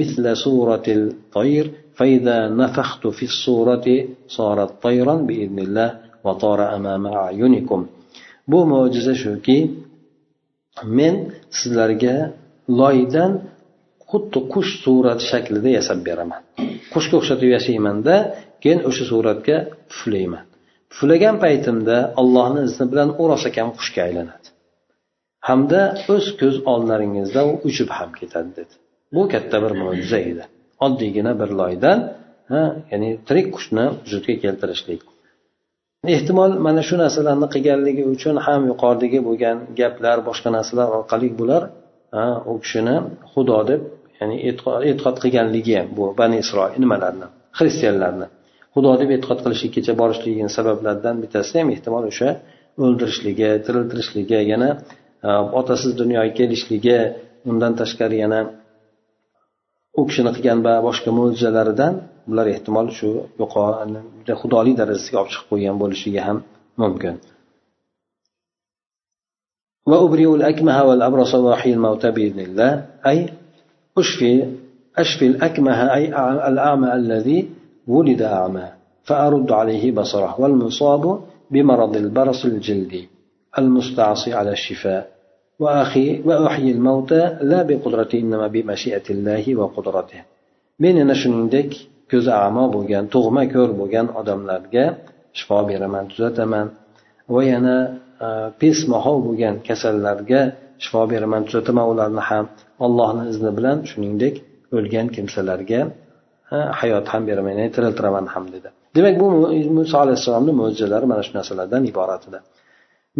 مثل 0.00 0.24
صورة 0.36 0.86
الطير 0.88 1.64
فإذا 1.98 2.38
نفخت 2.48 3.02
في 3.06 3.24
الصورة 3.30 3.86
صارت 4.28 4.70
طيرا 4.82 5.14
بإذن 5.28 5.58
الله 5.58 5.88
وطار 6.24 6.58
أمام 6.76 7.04
أعينكم 7.06 7.80
bu 8.48 8.58
mo'jiza 8.72 9.14
shuki 9.22 9.58
men 10.96 11.14
sizlarga 11.58 12.16
loydan 12.80 13.32
xuddi 14.10 14.40
qush 14.52 14.72
surati 14.84 15.24
shaklida 15.30 15.68
yasab 15.78 15.98
beraman 16.06 16.40
qushga 16.94 17.14
o'xshatib 17.20 17.50
yasaymanda 17.56 18.14
keyin 18.62 18.80
o'sha 18.88 19.04
suratga 19.10 19.56
puflayman. 19.90 20.44
Puflagan 20.90 21.36
paytimda 21.44 21.96
allohni 22.20 22.60
izni 22.68 22.86
bilan 22.92 23.08
u 23.20 23.22
rosakam 23.32 23.68
qushga 23.78 24.00
aylanadi. 24.08 24.46
Hamda 25.48 25.80
o'z 26.14 26.26
ko'z 26.40 26.56
oldlaringizda 26.72 27.40
u 27.50 27.52
uchib 27.68 27.88
ham 27.98 28.10
ketadi 28.20 28.50
dedi. 28.58 28.74
Bu 29.14 29.22
katta 29.32 29.56
bir 29.64 29.72
mo'jiza 29.82 30.18
edi. 30.30 30.44
Oddiygina 30.86 31.32
bir 31.40 31.50
loydan 31.60 31.98
ya'ni 32.92 33.10
tirik 33.26 33.48
qushni 33.56 33.84
vujudga 34.02 34.34
keltirishlik. 34.44 35.00
Ehtimol 36.16 36.52
mana 36.66 36.82
shu 36.88 36.96
narsalarni 37.02 37.46
qilganligi 37.54 38.04
uchun 38.14 38.36
ham 38.46 38.60
yuqoridagi 38.70 39.20
bo'lgan 39.28 39.56
gaplar 39.80 40.18
boshqa 40.28 40.48
narsalar 40.56 40.88
orqali 40.98 41.28
bular 41.40 41.62
u 42.52 42.54
kishini 42.62 42.96
xudo 43.32 43.58
deb 43.70 43.80
ya'ni 44.23 44.35
e'tiqod 44.89 45.17
qilganligi 45.23 45.79
bu 45.97 46.03
bani 46.19 46.37
isroil 46.43 46.75
nimalarni 46.83 47.27
xristianlarni 47.59 48.27
xudo 48.73 48.91
deb 49.01 49.09
e'tiqod 49.15 49.39
qilishlikkacha 49.45 49.93
borishligini 50.01 50.51
sabablaridan 50.57 51.15
bittasi 51.23 51.53
ham 51.59 51.69
ehtimol 51.75 52.03
o'sha 52.11 52.29
o'ldirishligi 52.83 53.49
tiriltirishligi 53.65 54.39
yana 54.51 54.69
otasiz 55.59 55.91
dunyoga 56.01 56.31
kelishligi 56.39 56.97
undan 57.49 57.73
tashqari 57.81 58.17
yana 58.23 58.39
u 59.99 60.01
kishini 60.09 60.31
qilgan 60.35 60.59
boshqa 60.87 61.09
mo'jizalaridan 61.17 61.93
bular 62.29 62.47
ehtimol 62.55 62.87
shu 62.97 63.09
juda 63.39 64.33
xudolik 64.41 64.75
darajasiga 64.81 65.17
olib 65.21 65.31
chiqib 65.33 65.47
qo'ygan 65.51 65.75
bo'lishligi 65.83 66.21
ham 66.27 66.37
mumkin 66.83 67.15
وأبرئ 69.89 70.27
الأكمه 70.39 70.83
والأبرص 70.87 71.35
وأحيي 71.35 71.73
الموتى 71.73 72.11
بإذن 72.15 72.39
الله 72.39 72.71
أي 73.09 73.17
أشفي 73.98 74.32
أشفي 74.98 75.26
الأكمه 75.26 75.94
أي 75.94 76.04
الأعمى 76.48 76.94
الذي 76.94 77.48
ولد 77.86 78.22
أعمى 78.22 78.68
فأرد 79.04 79.52
عليه 79.52 79.92
بصره 79.92 80.40
والمصاب 80.40 81.20
بمرض 81.50 81.96
البرص 81.96 82.44
الجلدي 82.44 83.08
المستعصي 83.58 84.32
على 84.32 84.52
الشفاء. 84.52 85.10
وأخي 85.58 86.20
وأحيي 86.24 86.70
الموتى 86.72 87.38
لا 87.42 87.62
بقدرتي 87.62 88.20
إنما 88.20 88.46
بمشيئة 88.46 89.06
الله 89.10 89.44
وقدرته. 89.56 90.20
من 90.80 91.06
نشنندك 91.06 91.72
ko'zi 92.10 92.32
amo 92.46 92.64
bo'lgan 92.74 93.04
tug'ma 93.14 93.44
ko'r 93.54 93.70
bo'lgan 93.80 94.06
odamlarga 94.20 94.84
shifo 95.38 95.58
beraman 95.70 96.04
tuzataman 96.12 96.66
va 97.34 97.42
yana 97.52 97.76
pes 98.60 98.78
mahov 98.92 99.18
bo'lgan 99.26 99.54
kasallarga 99.68 100.40
shifo 100.84 101.02
beraman 101.12 101.42
tuzataman 101.48 101.84
ularni 101.92 102.22
ham. 102.28 102.46
Allohni 102.86 103.24
izni 103.32 103.50
bilan 103.58 103.78
shuningdek 103.90 104.34
o'lgan 104.76 105.06
kimsalarga 105.16 105.80
hayot 106.80 107.06
ham 107.12 107.22
beraman 107.28 107.54
ya'ni 107.58 107.70
tiriltiraman 107.76 108.26
ham 108.34 108.44
dedi. 108.54 108.68
Demak 108.96 109.14
bu 109.22 109.26
muso 109.78 109.96
alayhissalomni 110.04 110.52
mo'jizalari 110.60 111.06
mana 111.12 111.22
shu 111.26 111.32
narsalardan 111.38 111.82
iborat 111.90 112.22
edi. 112.28 112.38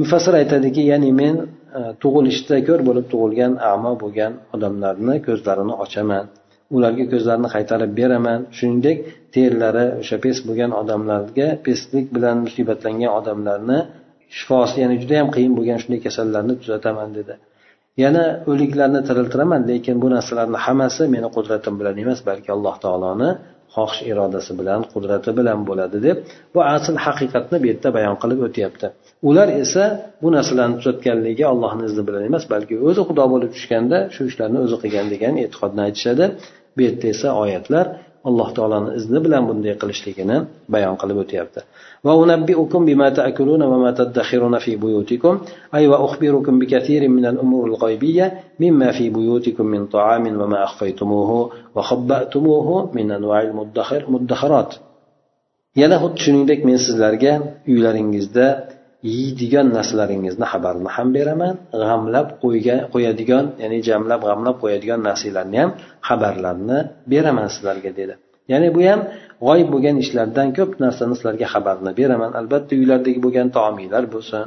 Mufassir 0.00 0.34
aytadiki 0.42 0.82
ya'ni 0.92 1.10
men 1.20 1.34
e, 1.78 1.80
tug'ilishda 2.02 2.56
ko'r 2.68 2.80
bo'lib 2.88 3.06
tug'ilgan 3.12 3.52
amo 3.72 3.92
bo'lgan 4.02 4.32
odamlarni 4.54 5.16
ko'zlarini 5.26 5.74
ochaman. 5.84 6.24
Ularga 6.76 7.04
ko'zlarini 7.12 7.48
qaytarib 7.54 7.92
beraman. 8.00 8.40
Shuningdek 8.56 8.98
terlari 9.34 9.86
o'sha 10.00 10.16
pes 10.24 10.36
bo'lgan 10.48 10.70
odamlarga 10.80 11.48
peslik 11.66 12.06
bilan 12.16 12.36
musibatlangan 12.46 13.10
odamlarni 13.18 13.78
shifosi 14.36 14.76
ya'ni 14.82 14.96
juda 15.02 15.14
yam 15.20 15.28
qiyin 15.36 15.52
bo'lgan 15.58 15.78
shunday 15.82 16.00
kasallarni 16.06 16.54
tuzataman 16.62 17.08
dedi. 17.18 17.34
Yana 18.02 18.24
o'liklarni 18.50 19.00
tiriltiraman 19.08 19.62
lekin 19.70 19.96
bu 20.02 20.08
narsalarni 20.14 20.58
hammasi 20.66 21.02
meni 21.14 21.28
qudratim 21.36 21.74
bilan 21.80 21.94
emas 22.04 22.20
balki 22.28 22.50
alloh 22.56 22.74
taoloni 22.84 23.30
xohish 23.74 24.00
irodasi 24.10 24.52
bilan 24.60 24.80
qudrati 24.92 25.30
bilan 25.38 25.58
bo'ladi 25.68 25.98
deb 26.06 26.16
bu 26.54 26.60
asl 26.76 26.96
haqiqatni 27.06 27.56
bu 27.62 27.66
yerda 27.70 27.88
bayon 27.96 28.16
qilib 28.22 28.40
o'tyapti. 28.46 28.86
Ular 29.28 29.48
esa 29.62 29.84
bu 30.22 30.28
narsalarni 30.36 30.76
tuzatganligi 30.80 31.44
allohni 31.52 31.84
izni 31.90 32.02
bilan 32.08 32.22
emas 32.30 32.44
balki 32.52 32.74
o'zi 32.88 33.02
xudo 33.08 33.24
bo'lib 33.32 33.50
tushganda 33.56 33.98
shu 34.14 34.22
ishlarni 34.30 34.58
o'zi 34.64 34.76
qilgan 34.82 35.06
degan 35.14 35.34
e'tiqodni 35.44 35.80
aytishadi. 35.86 36.24
Bu 36.76 36.80
yerda 36.86 37.06
esa 37.14 37.28
oyatlar 37.42 37.86
alloh 38.29 38.49
taoloni 38.57 38.89
izni 38.99 39.19
bilan 39.25 39.43
bunday 39.49 39.73
qilishligini 39.81 40.37
bayon 40.73 40.95
qilib 41.01 41.17
o'tyapti 41.23 41.61
وأنبئكم 42.03 42.85
بما 42.85 43.09
تأكلون 43.09 43.61
وما 43.61 43.91
تدخرون 43.91 44.57
في 44.59 44.75
بيوتكم 44.75 45.39
أي 45.75 45.87
وأخبركم 45.87 46.59
بكثير 46.59 47.07
من 47.07 47.25
الأمور 47.25 47.67
الغيبية 47.67 48.25
مما 48.59 48.91
في 48.91 49.09
بيوتكم 49.09 49.65
من 49.65 49.85
طعام 49.85 50.41
وما 50.41 50.63
أخفيتموه 50.63 51.51
وخبأتموه 51.75 52.91
من 52.95 53.11
أنواع 53.11 53.41
المدخرات 54.07 54.73
yana 55.75 55.97
xuddi 56.01 56.19
shuningdek 56.25 56.59
men 56.65 56.77
sizlarga 56.85 57.33
uylaringizda 57.71 58.45
yeydigan 59.12 59.66
narsalaringizni 59.76 60.46
xabarini 60.52 60.90
ham 60.96 61.08
beraman 61.16 61.54
g'amlab 61.82 62.28
qo'yadigan 62.94 63.44
ya'ni 63.62 63.78
jamlab 63.88 64.20
g'amlab 64.28 64.56
qo'yadigan 64.62 65.00
narsalarni 65.08 65.56
ham 65.62 65.70
xabarlarni 66.08 66.78
beraman 67.12 67.48
sizlarga 67.54 67.90
dedi. 68.00 68.14
Ya'ni 68.52 68.68
bu 68.76 68.80
ham 68.88 69.00
g'oyib 69.46 69.68
bo'lgan 69.74 69.96
ishlardan 70.04 70.48
ko'p 70.58 70.70
narsani 70.84 71.14
sizlarga 71.18 71.46
xabarini 71.54 71.92
beraman. 72.00 72.30
Albatta 72.40 72.72
uylardagi 72.80 73.20
bo'lgan 73.26 73.48
taomiylar 73.56 74.04
bo'lsin. 74.14 74.42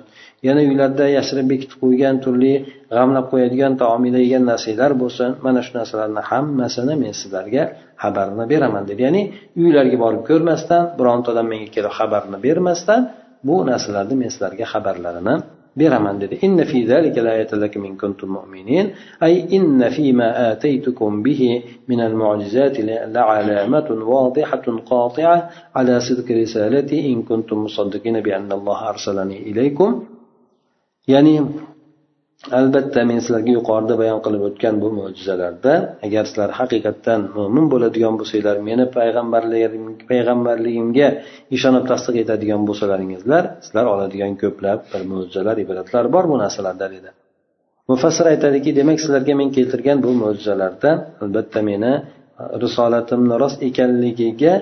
Yana 0.47 0.61
uylarda 0.69 1.05
yashirib 1.17 1.47
bekitib 1.53 1.77
qo'ygan 1.83 2.15
turli 2.23 2.53
g'amlab 2.95 3.25
qo'yadigan 3.31 3.73
taomiylar 3.83 4.21
yegan 4.25 4.43
narsalar 4.51 4.91
bo'lsin. 5.01 5.29
Mana 5.45 5.59
shu 5.65 5.71
narsalarni 5.79 6.21
hammasini 6.29 6.95
men 7.03 7.13
sizlarga 7.21 7.63
xabarini 8.03 8.45
beraman 8.53 8.83
dedi 8.89 9.01
ya'ni 9.07 9.23
uylarga 9.63 9.97
borib 10.03 10.21
ko'rmasdan 10.29 10.83
bironta 10.99 11.27
odam 11.33 11.47
menga 11.53 11.69
kelib 11.75 11.93
xabarini 11.99 12.37
bermasdan 12.45 13.01
bu 13.43 13.55
narsalarni 13.69 14.15
men 14.21 14.29
sizlarga 14.33 14.65
xabarlarini 14.73 15.35
beraman 15.79 16.15
dedi 16.21 16.35
inna 16.45 16.65
fi 16.71 16.79
zalika 16.91 17.21
lakum 17.63 17.81
in 17.89 17.95
kuntum 18.01 18.29
mu'minin 18.37 18.85
ay 19.25 19.33
inna 19.57 19.87
fi 19.95 20.05
ma 20.19 20.29
ataytukum 20.51 21.11
bihi 21.25 21.51
min 21.89 21.99
al-mu'jizat 22.07 22.75
la'alamatun 23.15 23.99
wadihatun 24.11 24.75
qati'a 24.91 25.35
ala 25.79 25.95
sidqi 26.07 26.33
risalati 26.41 26.97
in 27.11 27.19
kuntum 27.29 27.57
musaddiqin 27.67 28.15
bi 28.25 28.31
anna 28.37 28.53
Allah 28.59 28.79
arsalani 28.93 29.37
ilaykum 29.51 29.91
ya'ni 31.13 31.35
albatta 32.59 33.01
men 33.09 33.19
sizlarga 33.25 33.51
yuqorida 33.57 33.95
bayon 34.01 34.19
qilib 34.25 34.41
o'tgan 34.47 34.75
bu 34.83 34.89
mo'jizalarda 34.99 35.73
agar 36.05 36.23
sizlar 36.29 36.49
haqiqatdan 36.59 37.21
mo'min 37.37 37.65
bo'ladigan 37.73 38.13
bo'lsanglar 38.19 38.57
meni 38.69 38.85
payg'ambarligimga 40.09 41.07
ishonib 41.55 41.85
tasdiq 41.91 42.15
etadigan 42.23 42.61
bo'lsalaringizlar 42.69 43.43
sizlar 43.65 43.85
oladigan 43.93 44.33
ko'plab 44.41 44.79
bir 44.91 45.01
mo'jizalar 45.11 45.55
ibratlar 45.63 46.05
bor 46.15 46.23
bu 46.31 46.35
narsalarda 46.43 46.87
dedi. 46.95 47.09
Mufassir 47.89 48.25
aytadiki 48.33 48.69
demak 48.79 48.97
sizlarga 49.03 49.33
men 49.41 49.49
keltirgan 49.57 49.97
bu 50.05 50.11
mo'jizalarda 50.23 50.91
albatta 51.23 51.59
meni 51.69 51.93
risolatimni 52.63 53.35
rost 53.43 53.59
ekanligiga 53.69 54.53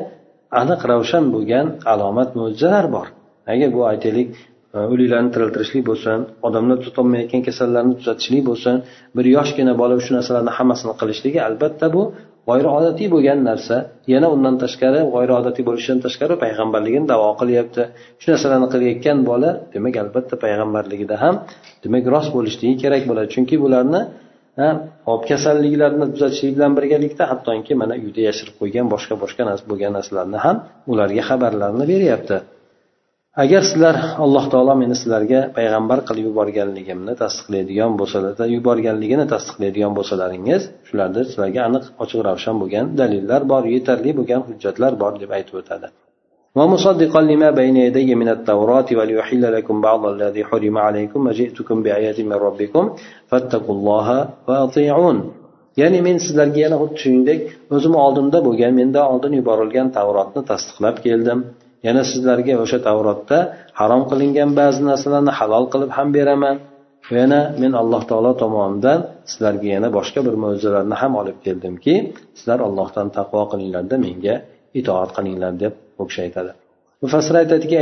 aniq 0.62 0.82
ravshan 0.92 1.26
bo'lgan 1.34 1.66
alomat 1.94 2.30
mo'jizalar 2.40 2.86
bor. 2.96 3.08
Agar 3.54 3.70
bu 3.78 3.82
aytaylik? 3.92 4.30
Э, 4.76 4.82
o'liklarni 4.94 5.30
tiriltirishlik 5.36 5.84
bo'lsin 5.90 6.24
odamlar 6.48 6.78
tutolmayotgan 6.86 7.42
kasallarni 7.48 7.94
tuzatishlik 8.00 8.44
bo'lsin 8.50 8.76
bir 9.18 9.26
yoshgina 9.36 9.74
bola 9.82 9.96
shu 10.06 10.12
narsalarni 10.18 10.52
hammasini 10.58 10.94
qilishligi 11.02 11.40
albatta 11.48 11.88
bu 11.96 12.02
g'oyriodatiy 12.50 13.08
bo'lgan 13.14 13.40
narsa. 13.50 13.76
Yana 14.14 14.28
undan 14.36 14.56
tashqari 14.64 15.00
g'oyriodatiy 15.14 15.64
bo'lishidan 15.70 16.00
tashqari 16.06 16.36
payg'ambarligini 16.44 17.08
davo 17.14 17.30
qilyapti. 17.42 17.84
Shu 18.22 18.28
narsalarni 18.34 18.68
qilayotgan 18.74 19.18
bola 19.30 19.50
demak 19.76 19.96
albatta 20.04 20.36
payg'ambarligida 20.44 21.16
ham 21.24 21.36
demak 21.84 22.04
rost 22.14 22.32
bo'lishligi 22.38 22.76
kerak 22.84 23.04
bo'ladi. 23.10 23.28
Chunki 23.36 23.56
bularni 23.64 24.02
hop 25.10 25.22
kasalliklarni 25.30 26.06
tuzatishlik 26.14 26.52
bilan 26.58 26.72
birgalikda 26.78 27.24
hattoki 27.32 27.74
mana 27.82 27.96
uyda 28.06 28.22
yashirib 28.30 28.56
qo'ygan 28.62 28.86
boshqa 28.94 29.16
boshqa 29.24 29.44
bo'lgan 29.72 29.92
narsalarni 29.98 30.40
ham 30.46 30.56
ularga 30.92 31.24
xabarlarni 31.30 31.86
beryapti. 31.94 32.38
agar 33.43 33.63
sizlar 33.71 33.97
alloh 34.25 34.45
taolo 34.53 34.75
meni 34.83 34.95
sizlarga 35.01 35.41
payg'ambar 35.57 35.99
qilib 36.09 36.25
yuborganligimni 36.31 37.13
tasdiqlaydigan 37.23 37.93
bo'lsalar 38.01 38.49
yuborganligini 38.57 39.25
tasdiqlaydigan 39.33 39.93
bo'lsalaringiz 39.99 40.63
shularda 40.89 41.21
sizlarga 41.29 41.61
aniq 41.69 41.85
ochiq 42.03 42.21
ravshan 42.29 42.57
bo'lgan 42.63 42.87
dalillar 43.01 43.41
bor 43.53 43.63
yetarli 43.75 44.11
bo'lgan 44.19 44.41
hujjatlar 44.49 44.93
bor 45.03 45.13
deb 45.23 45.31
aytib 45.39 45.57
o'tadi 45.63 45.89
ومصدقا 46.59 47.21
لما 47.31 47.51
بين 47.61 47.77
يدي 47.87 48.11
من 48.23 48.29
التوراة 48.37 48.89
وليحل 48.99 49.45
لكم 49.57 49.77
بعض 49.89 50.03
الذي 50.15 50.43
حرم 50.49 50.77
عليكم 50.87 51.21
وجئتكم 51.29 51.77
بآيات 51.85 52.19
من 52.31 52.39
ربكم 52.47 52.85
فاتقوا 53.31 53.75
الله 53.77 54.09
وأطيعون 54.49 55.19
ya'ni 55.81 56.01
men 56.07 56.17
sizlarga 56.25 56.61
yana 56.67 56.77
xuddi 56.83 56.99
shuningdek 57.03 57.41
o'zim 57.77 57.95
oldimda 58.05 58.39
bo'lgan 58.47 58.73
mendan 58.81 59.05
oldin 59.13 59.33
yuborilgan 59.39 59.87
tavrotni 59.97 60.43
tasdiqlab 60.51 60.97
keldim 61.07 61.39
yana 61.87 62.03
sizlarga 62.11 62.55
o'sha 62.65 62.79
tavrotda 62.89 63.39
harom 63.81 64.03
qilingan 64.11 64.51
ba'zi 64.61 64.81
narsalarni 64.91 65.33
halol 65.39 65.65
qilib 65.73 65.91
ham 65.97 66.09
beraman 66.17 66.57
yana 67.19 67.41
men 67.63 67.73
alloh 67.83 68.03
taolo 68.11 68.33
tomonidan 68.43 68.99
sizlarga 69.31 69.69
yana 69.77 69.89
boshqa 69.99 70.21
bir 70.27 70.35
mo'jizalarni 70.43 70.97
ham 71.03 71.13
olib 71.21 71.39
keldimki 71.47 71.95
sizlar 72.39 72.59
allohdan 72.69 73.07
taqvo 73.19 73.43
qilinglarda 73.53 73.97
menga 74.07 74.35
itoat 74.81 75.11
qilinglar 75.17 75.53
deb 75.63 75.73
u 76.01 76.03
kishi 76.09 76.21
aytadi 76.27 76.53
mufassir 77.03 77.35
aytadiki 77.43 77.77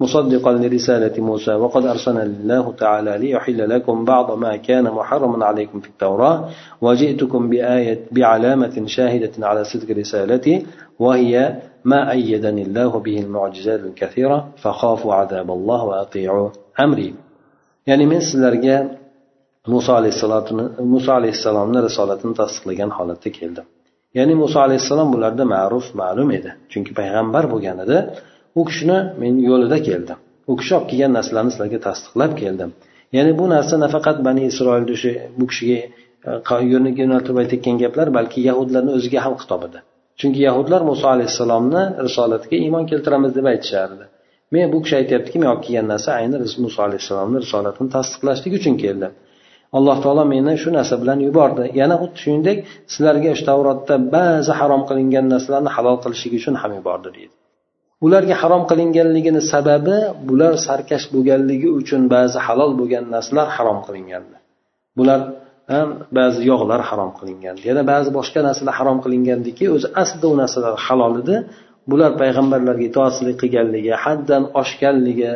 مصدقا 0.00 0.52
لرسالة 0.52 1.20
موسى 1.20 1.54
وقد 1.54 1.86
أرسل 1.86 2.16
الله 2.18 2.72
تعالى 2.72 3.18
ليحل 3.18 3.70
لكم 3.70 4.04
بعض 4.04 4.38
ما 4.38 4.56
كان 4.56 4.84
محرما 4.84 5.44
عليكم 5.44 5.80
في 5.80 5.88
التوراة 5.88 6.48
وجئتكم 6.80 7.48
بآية 7.50 8.00
بعلامة 8.12 8.86
شاهدة 8.86 9.46
على 9.48 9.64
صدق 9.64 9.96
رسالتي 9.96 10.66
وهي 10.98 11.34
ما 11.90 12.00
أيدني 12.14 12.62
الله 12.66 12.92
به 13.06 13.16
المعجزات 13.24 13.80
الكثيرة 13.88 14.38
فخافوا 14.62 15.14
عذاب 15.14 15.48
الله 15.50 15.80
وأطيعوا 15.84 16.48
أمري 16.84 17.10
ya'ni 17.88 18.06
men 18.12 18.20
sizlarga 18.28 18.76
muso 19.72 19.92
alayhissalomni 20.00 20.64
muso 20.94 21.10
alayhissalomni 21.18 21.78
risolatini 21.88 22.34
tasdiqlagan 22.40 22.90
holatda 22.98 23.30
keldim 23.38 23.66
ya'ni 24.18 24.34
muso 24.42 24.58
alayhissalom 24.66 25.08
bularda 25.14 25.44
ma'ruf 25.54 25.86
ma'lum 26.00 26.28
edi 26.38 26.50
chunki 26.72 26.92
payg'ambar 27.00 27.44
bo'lgan 27.52 27.78
edi 27.84 27.98
u 28.60 28.62
kishini 28.68 28.98
men 29.22 29.32
yo'lida 29.48 29.78
keldim 29.88 30.18
u 30.50 30.52
kishi 30.60 30.72
olib 30.78 30.86
kelgan 30.90 31.12
narsalarni 31.18 31.50
sizlarga 31.54 31.78
tasdiqlab 31.88 32.32
keldim 32.42 32.70
ya'ni 33.16 33.32
bu 33.40 33.44
narsa 33.54 33.74
nafaqat 33.84 34.16
bani 34.26 34.42
isroilni 34.50 34.92
o'sha 34.96 35.12
bu 35.38 35.44
kishiga 35.50 35.78
yo'naltirib 37.02 37.38
aytayotgan 37.42 37.76
gaplar 37.82 38.06
balki 38.18 38.38
yahudlarni 38.48 38.90
o'ziga 38.98 39.18
ham 39.26 39.34
xitob 39.40 39.62
edi 39.68 39.78
chunki 40.19 40.39
yahudlar 40.47 40.81
muso 40.91 41.05
alayhissalomni 41.15 41.83
risolatiga 42.05 42.55
iymon 42.65 42.83
keltiramiz 42.91 43.31
deb 43.37 43.45
aytishardi. 43.53 44.05
Men 44.53 44.65
bu 44.73 44.77
kishi 44.83 44.95
aytyaptiki 45.01 45.37
men 45.41 45.49
olib 45.53 45.63
kelgan 45.65 45.87
narsa 45.93 46.09
ayni 46.19 46.35
muso 46.65 46.79
alayhissalomni 46.87 47.37
risolatini 47.45 47.89
tasdiqlashlik 47.95 48.53
uchun 48.59 48.75
keldim 48.83 49.13
alloh 49.77 49.97
taolo 50.03 50.23
meni 50.33 50.53
shu 50.63 50.69
narsa 50.77 50.95
bilan 51.01 51.19
yubordi. 51.27 51.63
Yana 51.79 51.95
xuddi 52.01 52.17
shuningdek 52.23 52.57
sizlarga 52.93 53.31
shu 53.37 53.43
tavrotda 53.49 53.95
ba'zi 54.15 54.53
harom 54.59 54.81
qilingan 54.89 55.25
narsalarni 55.33 55.71
halol 55.75 55.97
qilishlik 56.03 56.33
uchun 56.39 56.55
ham 56.61 56.71
yubordi 56.79 57.09
deydi. 57.17 57.33
Ularga 58.05 58.35
harom 58.41 58.63
qilinganligini 58.69 59.41
sababi 59.53 59.97
bular 60.29 60.53
sarkash 60.67 61.05
bo'lganligi 61.13 61.69
uchun 61.79 62.01
ba'zi 62.15 62.39
halol 62.47 62.71
bo'lgan 62.79 63.05
narsalar 63.15 63.47
harom 63.55 63.79
qilingandi 63.87 64.37
bular 64.99 65.19
ham 65.73 65.89
ba'zi 66.17 66.41
yog'lar 66.51 66.81
harom 66.89 67.11
qilingan. 67.19 67.55
Yana 67.69 67.83
ba'zi 67.91 68.09
boshqa 68.17 68.39
narsalar 68.47 68.73
harom 68.79 68.97
qilingandiki 69.03 69.65
o'zi 69.75 69.87
aslida 70.01 70.27
u 70.33 70.35
narsalar 70.41 70.73
halol 70.85 71.13
edi. 71.21 71.35
Bular 71.91 72.11
payg'ambarlarga 72.21 72.83
itoatsizlik 72.89 73.37
qilganligi 73.41 73.93
haddan 74.03 74.43
oshganligi 74.61 75.31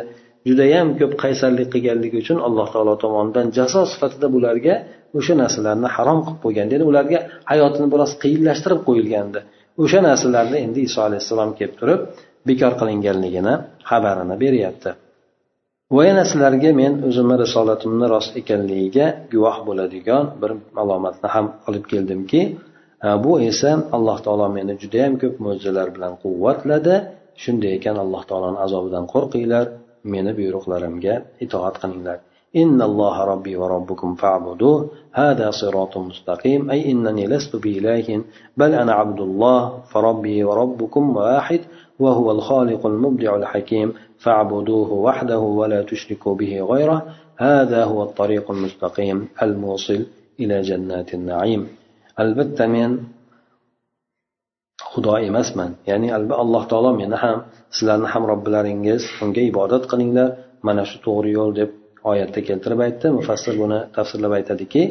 judayam 0.48 0.88
ko'p 1.00 1.12
qaysarlik 1.22 1.68
qilganligi 1.74 2.16
uchun 2.22 2.38
alloh 2.46 2.66
taolo 2.74 2.94
tomonidan 3.04 3.46
jazo 3.58 3.82
sifatida 3.92 4.26
bularga 4.34 4.74
o'sha 5.18 5.34
narsalarni 5.42 5.88
harom 5.96 6.18
qilib 6.24 6.40
qo'ygan. 6.44 6.66
Ya'ni 6.72 6.84
ularga 6.90 7.18
hayotini 7.50 7.88
biroz 7.92 8.10
qiyinlashtirib 8.22 8.80
qo'yilgandi. 8.88 9.40
O'sha 9.82 10.00
narsalarni 10.08 10.58
endi 10.66 10.80
iso 10.88 11.00
alayhissalom 11.08 11.50
kelib 11.58 11.74
turib 11.80 12.00
bekor 12.48 12.72
qilinganligini 12.80 13.54
xabarini 13.90 14.36
beryapti. 14.44 14.90
va 15.95 16.03
yana 16.09 16.23
sizlarga 16.29 16.71
men 16.81 16.93
o'zimni 17.07 17.35
risolatimni 17.43 18.05
rost 18.13 18.31
ekanligiga 18.41 19.05
guvoh 19.33 19.57
bo'ladigan 19.67 20.23
bir 20.41 20.51
malomatni 20.77 21.27
ham 21.35 21.47
olib 21.67 21.85
keldimki 21.91 22.41
bu 23.23 23.31
esa 23.49 23.71
alloh 23.97 24.17
taolo 24.25 24.47
meni 24.57 24.73
judayam 24.81 25.13
ko'p 25.21 25.35
mo'jizalar 25.45 25.87
bilan 25.95 26.13
quvvatladi 26.23 26.95
shunday 27.43 27.71
ekan 27.79 27.97
alloh 28.03 28.23
taoloni 28.29 28.59
azobidan 28.65 29.05
qo'rqinglar 29.13 29.65
meni 30.13 30.31
buyruqlarimga 30.39 31.15
itoat 31.45 31.75
qilinglar 31.83 32.19
إن 32.63 32.81
الله 32.81 33.15
ربي 33.23 33.53
وربكم 33.61 34.09
فاعبدوه 34.15 34.89
هذا 35.11 35.47
صراط 35.61 35.97
مستقيم 35.97 36.61
أي 36.71 36.79
إنني 36.91 37.27
لست 37.27 37.55
بإله 37.55 38.07
بل 38.57 38.71
أنا 38.73 38.93
عبد 38.93 39.19
الله 39.27 39.59
فربي 39.91 40.43
وربكم 40.43 41.03
واحد 41.17 41.61
وهو 41.99 42.31
الخالق 42.31 42.85
المبدع 42.85 43.35
الحكيم 43.35 43.93
فاعبدوه 44.23 44.89
وحده 44.93 45.39
ولا 45.59 45.81
تشركوا 45.81 46.35
به 46.35 46.61
غيره 46.71 46.99
هذا 47.37 47.83
هو 47.83 48.03
الطريق 48.03 48.51
المستقيم 48.51 49.27
الموصل 49.41 50.05
إلى 50.39 50.61
جنات 50.61 51.13
النعيم 51.13 51.61
albatta 52.23 52.65
men 52.75 52.91
xudo 54.91 55.13
emasman 55.29 55.71
ya'ni 55.89 56.07
alloh 56.43 56.63
taolo 56.71 56.91
meni 57.01 57.17
ham 57.23 57.37
sizlarni 57.75 58.07
ham 58.13 58.23
robbilaringiz 58.31 59.01
unga 59.23 59.41
ibodat 59.51 59.83
qilinglar 59.91 60.29
mana 60.67 60.83
shu 60.89 60.97
to'g'ri 61.05 61.31
yo'l 61.37 61.51
deb 61.59 61.69
oyatda 62.11 62.39
keltirib 62.47 62.79
aytdi 62.87 63.07
mufassir 63.17 63.53
buni 63.63 63.79
tafsirlab 63.95 64.33
aytadiki 64.39 64.81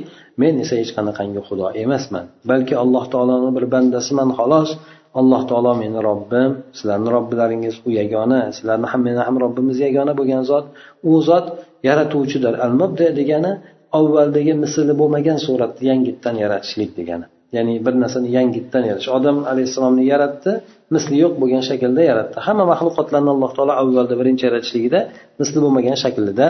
men 0.42 0.54
esa 0.64 0.74
hech 0.80 0.92
qanaqangi 0.96 1.40
xudo 1.48 1.66
emasman 1.85 2.24
balki 2.50 2.74
alloh 2.83 3.04
taoloni 3.14 3.50
bir 3.57 3.64
bandasiman 3.74 4.30
xolos 4.38 4.70
Alloh 5.19 5.41
taolo 5.49 5.73
meni 5.82 5.99
robbim 6.10 6.51
sizlarni 6.77 7.10
robbilaringiz 7.15 7.75
u 7.88 7.89
yagona 7.99 8.39
sizlarni 8.58 8.88
ham 8.91 9.01
meni 9.08 9.21
ham 9.27 9.36
robbimiz 9.43 9.77
yagona 9.88 10.13
bo'lgan 10.19 10.43
zot 10.51 10.65
u 11.10 11.12
zot 11.29 11.45
yaratuvchidir. 11.88 12.53
Al 12.65 12.73
mubdi 12.82 13.08
degani 13.19 13.51
avvaldagi 13.99 14.53
misli 14.63 14.93
bo'lmagan 15.01 15.38
suratda 15.45 15.82
yangitdan 15.91 16.36
yaratishlik 16.43 16.91
degani. 16.99 17.25
Ya'ni 17.55 17.73
bir 17.86 17.93
narsani 18.03 18.29
yangitdan 18.38 18.84
yaratish. 18.89 19.10
Odam 19.17 19.38
alayhissalomni 19.51 20.03
yaratdi 20.13 20.51
misli 20.95 21.15
yo'q 21.23 21.34
bo'lgan 21.41 21.63
shaklda 21.69 22.01
yaratdi. 22.10 22.38
Hamma 22.47 22.65
maxluqotlarni 22.71 23.29
alloh 23.36 23.51
taolo 23.58 23.73
avvalda 23.82 24.15
birinchi 24.21 24.43
yaratishligida 24.47 24.99
misli 25.41 25.58
bo'lmagan 25.63 25.97
shaklida 26.03 26.45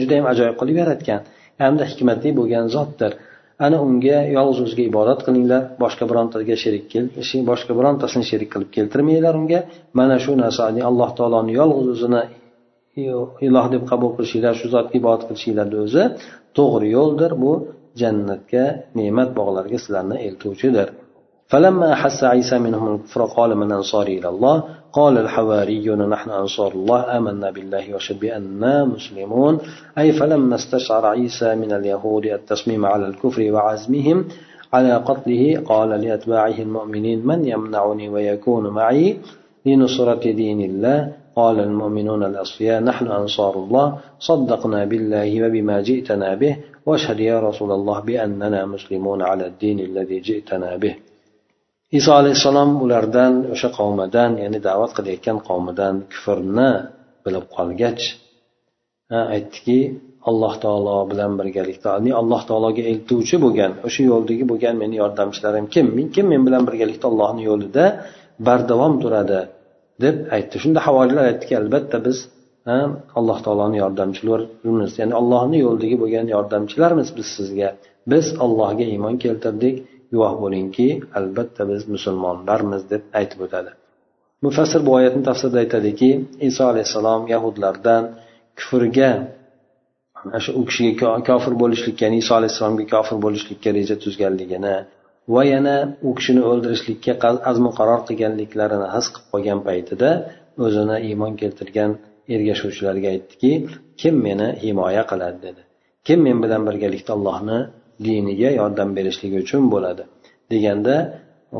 judayam 0.00 0.26
ajoyib 0.32 0.56
qilib 0.60 0.76
yaratgan. 0.82 1.20
Hamda 1.62 1.84
hikmatli 1.90 2.30
bo'lgan 2.38 2.64
zotdir. 2.74 3.12
ana 3.65 3.77
unga 3.87 4.17
yolg'iz 4.37 4.59
o'ziga 4.65 4.83
ibodat 4.91 5.19
qilinglar 5.27 5.61
boshqa 5.83 6.03
birontaga 6.09 6.55
sherik 6.63 6.83
boshqa 7.51 7.71
birontasini 7.79 8.25
sherik 8.31 8.49
qilib 8.53 8.69
keltirmanglar 8.77 9.33
unga 9.41 9.59
mana 9.99 10.15
shu 10.23 10.31
narsa 10.43 10.61
alloh 10.89 11.09
taoloni 11.19 11.51
yolg'iz 11.59 11.87
o'zini 11.95 12.21
iloh 13.47 13.65
deb 13.73 13.83
qabul 13.91 14.11
qilishinglar 14.17 14.53
shu 14.59 14.67
zotga 14.75 14.95
ibodat 15.01 15.23
qilishinglarni 15.29 15.77
o'zi 15.85 16.03
to'g'ri 16.57 16.87
yo'ldir 16.97 17.31
bu 17.43 17.51
jannatga 18.01 18.65
ne'mat 18.99 19.29
bog'larga 19.39 19.77
sizlarni 19.83 20.17
eltuvchidir 20.27 20.89
فلما 21.51 21.87
أحس 21.97 22.19
عيسى 22.33 22.57
منهم 22.65 22.85
الكفر 22.93 23.21
قال 23.37 23.51
من 23.61 23.69
أنصاري 23.79 24.13
إلى 24.19 24.29
الله 24.33 24.55
قال 24.92 25.18
الحواريون 25.18 26.08
نحن 26.08 26.30
أنصار 26.30 26.72
الله 26.72 27.16
آمنا 27.16 27.50
بالله 27.50 27.94
وشهد 27.94 28.20
بأننا 28.20 28.84
مسلمون. 28.84 29.58
أي 29.98 30.12
فلما 30.12 30.54
استشعر 30.54 31.06
عيسى 31.06 31.54
من 31.54 31.72
اليهود 31.72 32.26
التصميم 32.26 32.86
على 32.86 33.06
الكفر 33.06 33.52
وعزمهم 33.52 34.24
على 34.72 34.94
قتله 34.96 35.62
قال 35.64 35.88
لأتباعه 35.88 36.58
المؤمنين 36.58 37.26
من 37.26 37.44
يمنعني 37.44 38.08
ويكون 38.08 38.68
معي 38.68 39.16
لنصرة 39.66 40.32
دين 40.32 40.60
الله؟ 40.60 41.12
قال 41.36 41.60
المؤمنون 41.60 42.24
الأصفياء 42.24 42.82
نحن 42.82 43.06
أنصار 43.06 43.54
الله 43.56 43.98
صدقنا 44.18 44.84
بالله 44.84 45.46
وبما 45.46 45.80
جئتنا 45.80 46.34
به 46.34 46.56
واشهد 46.86 47.20
يا 47.20 47.40
رسول 47.40 47.72
الله 47.72 48.00
بأننا 48.00 48.66
مسلمون 48.66 49.22
على 49.22 49.46
الدين 49.46 49.80
الذي 49.80 50.20
جئتنا 50.20 50.76
به. 50.76 51.11
Iso 51.98 52.10
alayhissalom 52.20 52.70
ulardan 52.84 53.32
o'sha 53.54 53.68
qavmidan 53.78 54.30
ya'ni 54.42 54.58
da'vat 54.68 54.92
qilayotgan 54.96 55.38
qavmidan 55.48 55.94
kufrni 56.12 56.70
bilib 57.24 57.46
qolgach 57.56 58.02
aytdiki 59.34 59.78
alloh 60.30 60.54
taolo 60.64 60.96
bilan 61.10 61.32
birgalikda 61.40 61.88
alloh 62.20 62.42
taologa 62.48 62.82
eltuvchi 62.92 63.36
bo'lgan 63.44 63.72
o'sha 63.86 64.02
yo'ldagi 64.12 64.44
bo'lgan 64.50 64.74
meni 64.82 64.96
yordamchilarim 65.02 65.66
kim? 65.74 65.86
Kim? 66.14 66.26
Men 66.32 66.42
bilan 66.48 66.62
birgalikda 66.68 67.06
allohni 67.12 67.42
yo'lida 67.50 67.84
bardavom 68.46 68.94
turadi 69.02 69.40
deb 70.04 70.16
aytdi. 70.36 70.54
Shunda 70.62 70.80
havoriylar 70.86 71.24
aytdiki 71.30 71.54
albatta 71.62 71.98
biz 72.06 72.18
alloh 73.18 73.38
taoloni 73.46 73.76
yordamchilarimiz 73.84 74.92
ya'ni 75.00 75.14
allohni 75.20 75.58
yo'lidagi 75.66 75.96
bo'lgan 76.02 76.26
yordamchilarmiz 76.34 77.08
biz 77.18 77.28
sizga. 77.36 77.68
Biz 78.12 78.26
allohga 78.44 78.84
iymon 78.94 79.14
keltirdik. 79.24 79.76
Guvoh 80.12 80.34
bo'lingki 80.42 80.88
albatta 81.18 81.62
biz 81.70 81.82
musulmonlarmiz 81.94 82.82
deb 82.92 83.02
aytib 83.20 83.40
o'tadi. 83.46 83.70
Mufassir 84.44 84.80
bu 84.86 84.90
oyatni 84.98 85.22
tafsirida 85.28 85.58
aytadiki 85.64 86.10
iso 86.48 86.62
alayhissalom 86.72 87.22
yahudlardan 87.34 88.02
kufrga 88.58 89.10
shu 90.44 90.50
u 90.60 90.62
kishiga 90.68 91.08
kofir 91.28 91.54
bo'lishlikka 91.62 92.02
ya'ni 92.06 92.18
iso 92.24 92.32
alayhissalomga 92.40 92.86
kofir 92.94 93.16
bo'lishlikka 93.24 93.68
reja 93.78 93.96
tuzganligini 94.04 94.76
va 95.34 95.42
yana 95.52 95.76
u 96.08 96.10
kishini 96.18 96.42
o'ldirishlikka 96.50 97.12
azmu 97.50 97.70
qaror 97.78 98.00
qilganliklarini 98.08 98.88
his 98.94 99.06
qilib 99.12 99.26
qolgan 99.32 99.60
paytida 99.68 100.10
o'zini 100.64 100.96
iymon 101.08 101.32
keltirgan 101.40 101.90
ergashuvchilarga 102.34 103.08
aytdiki 103.14 103.52
kim 104.00 104.14
meni 104.26 104.48
himoya 104.64 105.02
qiladi 105.10 105.38
dedi. 105.46 105.62
Kim 106.06 106.18
men 106.26 106.38
bilan 106.44 106.62
birgalikda 106.68 107.10
allohni 107.16 107.58
diniga 108.06 108.50
yordam 108.60 108.88
berishligi 108.96 109.36
uchun 109.44 109.62
bo'ladi. 109.74 110.02
Deganda 110.52 110.96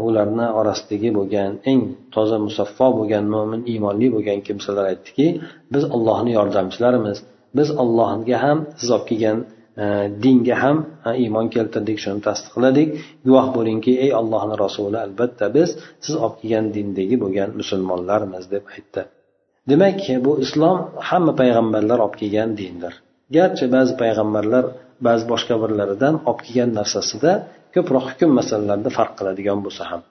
ularni 0.09 0.47
orasidagi 0.61 1.11
bo'lgan 1.19 1.51
eng 1.71 1.81
toza 2.15 2.39
musaffo 2.47 2.87
bo'lgan 2.99 3.25
mo'min 3.35 3.61
iymonli 3.73 4.09
bo'lgan 4.15 4.39
kimsalar 4.47 4.85
aytdiki 4.93 5.27
biz 5.75 5.85
allohni 5.97 6.33
yordamchilarimiz. 6.39 7.19
Biz 7.59 7.69
allohga 7.83 8.37
ham 8.45 8.59
siz 8.81 8.91
olib 8.97 9.07
kelgan 9.11 9.39
e, 9.83 9.85
dinga 10.25 10.57
ham 10.63 10.79
e, 11.09 11.11
iymon 11.25 11.47
keltirdik 11.55 11.99
shuni 12.05 12.21
tasdiqladik 12.29 12.89
guvoh 13.27 13.47
bo'lingki 13.57 13.93
ey 14.05 14.11
allohni 14.21 14.55
rasuli 14.65 14.99
albatta 15.07 15.45
biz 15.57 15.69
siz 16.05 16.15
olib 16.25 16.37
kelgan 16.41 16.67
dindagi 16.77 17.17
bo'lgan 17.25 17.51
musulmonlarmiz 17.61 18.45
deb 18.55 18.65
aytdi. 18.75 19.03
Demak 19.71 20.01
bu 20.27 20.33
islom 20.45 20.79
hamma 21.09 21.33
payg'ambarlar 21.41 21.99
olib 22.05 22.17
kelgan 22.21 22.51
dindir. 22.61 22.95
Garchi 23.37 23.67
ba'zi 23.75 23.93
payg'ambarlar 24.03 24.65
ba'zi 25.08 25.24
boshqa 25.32 25.56
birlaridan 25.64 26.14
olib 26.30 26.40
kelgan 26.46 26.70
narsasida 26.80 27.32
ko'proq 27.76 28.04
hukm 28.12 28.30
masalalarida 28.40 28.90
farq 28.98 29.14
qiladigan 29.20 29.60
bo'lsa 29.66 29.84
ham 29.92 30.02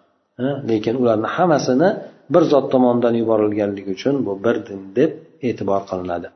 lekin 0.70 0.94
ularni 1.02 1.28
hammasini 1.36 1.88
bir 2.34 2.42
zot 2.52 2.66
tomonidan 2.72 3.14
yuborilganligi 3.22 3.90
uchun 3.96 4.14
bu 4.26 4.32
bir 4.44 4.56
din 4.68 4.80
deb 4.98 5.10
e'tibor 5.48 5.82
qilinadi 5.90 6.28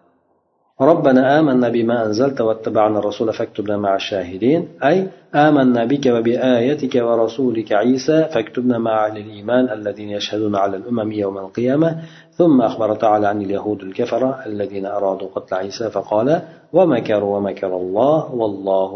ربنا 0.90 1.38
آمنا 1.38 1.68
بما 1.68 2.06
أنزلت 2.06 2.40
واتبعنا 2.40 2.98
الرسول 2.98 3.32
فاكتبنا 3.32 3.76
مع 3.76 3.92
الشاهدين 3.96 4.68
أي 4.84 4.96
آمنا 5.34 5.84
بك 5.84 6.04
وبآيتك 6.06 6.94
ورسولك 7.06 7.72
عيسى 7.72 8.18
فاكتبنا 8.32 8.78
مع 8.78 9.06
أهل 9.06 9.16
الإيمان 9.18 9.64
الذين 9.76 10.10
يشهدون 10.10 10.56
على 10.56 10.76
الأمم 10.76 11.12
يوم 11.12 11.38
القيامة 11.38 11.90
ثم 12.38 12.60
أخبر 12.60 12.94
تعالى 12.94 13.26
عن 13.32 13.42
اليهود 13.42 13.80
الكفرة 13.82 14.30
الذين 14.46 14.86
أرادوا 14.86 15.28
قتل 15.34 15.54
عيسى 15.54 15.90
فقال 15.90 16.42
ومكروا 16.72 17.36
ومكر 17.36 17.76
الله 17.76 18.34
والله 18.34 18.92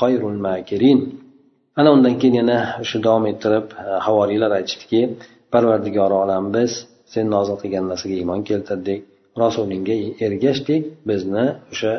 خير 0.00 0.28
الماكرين 0.28 0.98
ana 1.76 1.90
undan 1.92 2.14
keyin 2.20 2.34
yana 2.40 2.58
shu 2.90 2.98
davom 3.06 3.24
ettirib 3.32 3.66
havoriylar 4.06 4.50
aytishdiki 4.58 5.00
parvardigori 5.52 6.14
olam 6.24 6.44
biz 6.56 6.72
sen 7.12 7.26
nozil 7.34 7.56
qilgan 7.62 7.84
narsaga 7.92 8.14
iymon 8.20 8.40
keltirdik 8.50 9.00
rasulingga 9.42 9.96
ergashdik 10.26 10.82
bizni 11.08 11.44
o'sha 11.72 11.92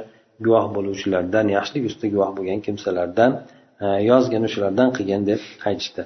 guvoh 0.45 0.65
bo'luvchilardan 0.75 1.45
yaxshilik 1.57 1.83
ustida 1.89 2.07
guvoh 2.15 2.31
bo'lgan 2.37 2.59
kimsalardan 2.65 3.31
e, 3.83 3.85
yozgin 4.11 4.43
shulardan 4.53 4.89
qilgin 4.97 5.21
deb 5.31 5.41
aytishdi 5.69 6.01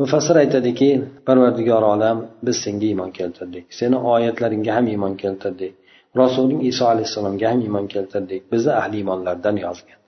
mufassir 0.00 0.36
aytadiki 0.42 0.90
parvardigor 1.26 1.84
olam 1.94 2.18
biz 2.46 2.56
senga 2.64 2.86
iymon 2.92 3.10
keltirdik. 3.18 3.64
Seni 3.78 3.96
oyatlaringga 4.14 4.72
ham 4.78 4.86
iymon 4.94 5.14
keltirdik. 5.22 5.72
Rasuling 6.20 6.60
iso 6.70 6.84
alayhissalomga 6.92 7.46
ham 7.52 7.60
iymon 7.66 7.86
keltirdik. 7.94 8.40
Bizni 8.52 8.72
ahli 8.80 8.96
iymonlardan 9.00 9.56
yozgin 9.66 9.98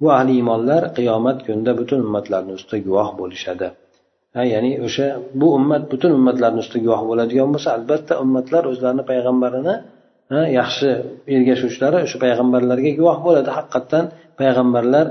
bu 0.00 0.06
ahli 0.16 0.32
iymonlar 0.38 0.82
qiyomat 0.96 1.38
kunida 1.46 1.72
butun 1.80 1.98
ummatlarni 2.06 2.52
ustida 2.58 2.78
guvoh 2.86 3.08
bo'lishadi. 3.20 3.68
Ha 4.36 4.42
ya'ni 4.52 4.72
o'sha 4.86 5.06
bu 5.40 5.46
ummat 5.58 5.82
butun 5.92 6.10
ummatlarni 6.18 6.60
ustida 6.64 6.82
guvoh 6.86 7.02
bo'ladigan 7.10 7.48
bo'lsa 7.54 7.68
albatta 7.76 8.14
ummatlar 8.24 8.62
o'zlarini 8.72 9.04
payg'ambarini 9.10 9.74
yaxshi 10.60 10.88
ergashuvchilari 11.36 11.98
o'sha 12.06 12.18
payg'ambarlarga 12.24 12.90
guvoh 13.00 13.18
bo'ladi. 13.26 13.50
Haqiqatdan 13.58 14.04
payg'ambarlar 14.40 15.06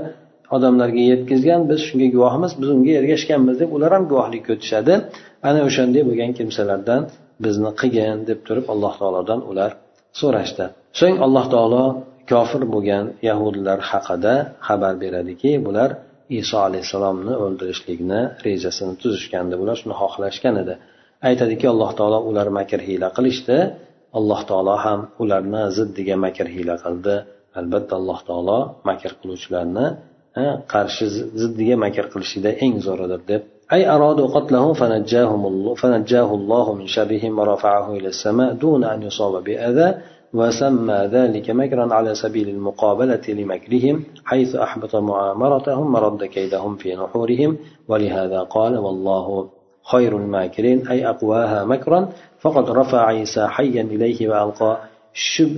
odamlarga 0.56 1.02
yetkazgan 1.12 1.60
biz 1.70 1.80
shunga 1.88 2.08
guvohmiz 2.16 2.52
biz 2.60 2.68
unga 2.76 2.92
ergashganmiz 3.00 3.56
deb 3.62 3.70
ular 3.76 3.90
ham 3.96 4.04
guvohlik 4.12 4.44
o'tishadi 4.54 4.94
ana 5.48 5.60
o'shanday 5.68 6.02
bo'lgan 6.08 6.30
kimsalardan 6.38 7.02
bizni 7.44 7.70
qilgin 7.80 8.18
deb 8.28 8.38
turib 8.46 8.66
alloh 8.72 8.92
taolodan 9.00 9.40
ular 9.50 9.70
so'rashdi. 10.20 10.64
So'ng 11.00 11.16
alloh 11.26 11.46
taolo 11.54 11.84
kofir 12.32 12.62
bo'lgan 12.74 13.04
yahudlar 13.28 13.78
haqida 13.90 14.34
xabar 14.68 14.94
beradiki 15.02 15.52
bular 15.66 15.90
iso 16.40 16.56
alayhissalomni 16.68 17.34
o'ldirishlikni 17.44 18.20
rejasini 18.46 18.94
tuzishgandi 19.02 19.54
bular 19.60 19.76
shuni 19.80 19.94
xohlashgan 20.00 20.54
edi. 20.62 20.74
Aytadiki 21.28 21.66
alloh 21.72 21.90
taolo 21.98 22.18
ular 22.30 22.48
makr 22.58 22.80
hiyla 22.88 23.08
qilishdi. 23.16 23.56
Alloh 24.18 24.40
taolo 24.50 24.74
ham 24.84 25.00
ularni 25.22 25.62
ziddiga 25.76 26.16
makr 26.24 26.46
hiyla 26.54 26.74
qildi. 26.84 27.14
Albatta 27.60 27.92
alloh 28.00 28.18
taolo 28.28 28.58
makr 28.88 29.10
qiluvchilarni 29.20 29.86
qarshi 30.72 31.06
ziddiga 31.40 31.76
makr 31.76 32.04
qilishida 32.12 32.50
eng 32.64 32.80
zo'ridir 32.86 33.22
deb. 33.30 33.42
أي 33.72 33.90
أرادوا 33.90 34.26
قتله 34.26 34.72
فنجاهم 34.72 35.46
الله 35.46 35.74
فنجاه 35.74 36.34
الله 36.34 36.74
من 36.74 36.86
شرهم 36.86 37.38
ورفعه 37.38 37.92
إلى 37.92 38.08
السماء 38.08 38.52
دون 38.54 38.84
أن 38.84 39.02
يصاب 39.02 39.44
بأذى 39.44 39.94
وسمى 40.34 40.94
ذلك 40.94 41.50
مكرا 41.50 41.94
على 41.94 42.14
سبيل 42.14 42.48
المقابلة 42.48 43.20
لمكرهم 43.28 44.04
حيث 44.24 44.56
أحبط 44.56 44.96
معامرتهم 44.96 45.94
ورد 45.94 46.24
كيدهم 46.24 46.76
في 46.76 46.94
نحورهم 46.94 47.56
ولهذا 47.88 48.40
قال 48.40 48.78
والله 48.78 49.48
خير 49.92 50.16
الماكرين 50.16 50.88
أي 50.88 51.08
أقواها 51.08 51.64
مكرا 51.64 52.08
فقد 52.40 52.70
رفع 52.70 53.06
عيسى 53.06 53.46
حيا 53.46 53.82
إليه 53.82 54.28
وألقى 54.28 54.78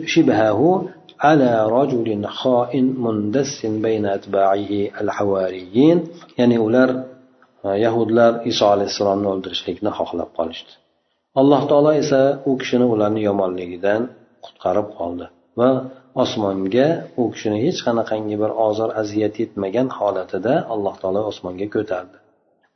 شبهه 0.06 0.88
على 1.21 1.51
رجل 1.77 2.07
خائن 2.25 2.85
مندس 3.05 3.65
بين 3.65 4.05
أتباعه 4.05 4.71
الحواريين 5.01 5.97
يعني 6.37 6.57
ular 6.59 6.89
yahudlar 7.85 8.31
iso 8.51 8.65
alayhissalomni 8.75 9.27
o'ldirishlikni 9.33 9.91
xohlab 9.99 10.29
qolishdi 10.37 10.73
alloh 11.41 11.61
taolo 11.71 11.91
esa 12.03 12.21
u 12.49 12.51
kishini 12.61 12.85
ularni 12.93 13.21
yomonligidan 13.29 14.01
qutqarib 14.45 14.87
qoldi 14.99 15.25
va 15.59 15.69
osmonga 16.23 16.87
u 17.21 17.23
kishini 17.33 17.57
hech 17.65 17.79
qanaqangi 17.87 18.35
bir 18.41 18.51
ozor 18.67 18.89
aziyat 19.01 19.35
yetmagan 19.41 19.87
holatida 19.97 20.53
alloh 20.73 20.95
taolo 21.01 21.21
osmonga 21.31 21.67
ko'tardi 21.75 22.17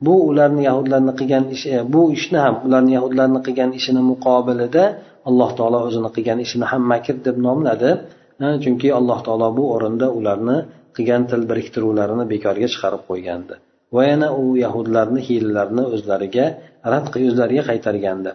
bu 0.04 0.14
ularni 0.30 0.62
yahudlarni 0.68 1.12
qilgan 1.20 1.44
ishi 1.54 1.68
bu 1.94 2.02
ishni 2.16 2.38
ham 2.44 2.54
ularni 2.66 2.92
yahudlarni 2.98 3.40
qilgan 3.46 3.70
ishini 3.78 4.02
muqobilida 4.12 4.84
alloh 5.28 5.50
taolo 5.58 5.78
o'zini 5.88 6.10
qilgan 6.16 6.38
ishini 6.46 6.66
ham 6.72 6.82
makr 6.92 7.16
deb 7.26 7.36
nomladi 7.46 7.90
chunki 8.63 8.89
alloh 8.99 9.19
taolo 9.27 9.49
bu 9.57 9.63
o'rinda 9.75 10.07
ularni 10.19 10.57
qilgan 10.95 11.23
til 11.31 11.41
biriktiruvlarini 11.49 12.25
bekorga 12.33 12.67
chiqarib 12.73 13.01
qo'ygandi. 13.09 13.55
Va 13.95 14.03
yana 14.11 14.27
u 14.41 14.43
yahudlarni 14.63 15.21
hiylalarini 15.27 15.83
o'zlariga 15.95 16.45
rad 16.93 17.05
o'zlariga 17.27 17.63
qaytargandi. 17.69 18.31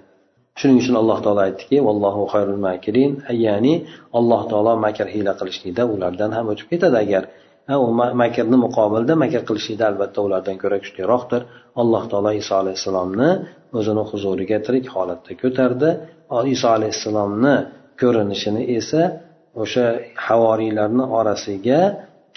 Shuning 0.59 0.79
uchun 0.83 0.97
alloh 1.03 1.19
taolo 1.25 1.41
aytdiki 1.49 1.79
vallohu 1.89 2.23
xayrul 2.33 2.61
makirin 2.69 3.13
ya'ni 3.47 3.75
alloh 4.19 4.43
taolo 4.51 4.73
makr 4.87 5.07
hiyla 5.15 5.33
qilishlikda 5.41 5.83
ulardan 5.95 6.31
ham 6.37 6.47
o'tib 6.53 6.67
ketadi. 6.73 6.97
Agar 7.05 7.23
u 7.87 7.89
makrni 8.23 8.57
muqobilda 8.67 9.15
makr 9.25 9.43
qilishlikda 9.49 9.85
albatta 9.91 10.19
ulardan 10.27 10.57
ko'ra 10.63 10.79
kuchliroqdir. 10.85 11.43
Alloh 11.83 12.03
taolo 12.13 12.31
iso 12.43 12.55
alayhissalomni 12.63 13.31
o'zini 13.79 14.03
huzuriga 14.11 14.59
tirik 14.67 14.87
holatda 14.95 15.33
ko'tardi. 15.43 15.91
Iso 16.55 16.69
alayhissalomni 16.77 17.55
ko'rinishini 18.01 18.63
esa 18.79 19.03
o'sha 19.63 19.87
havoriylarni 20.27 21.05
orasiga 21.19 21.81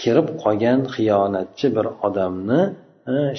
kirib 0.01 0.27
qolgan 0.43 0.79
xiyonatchi 0.95 1.67
bir 1.75 1.85
odamni 2.07 2.61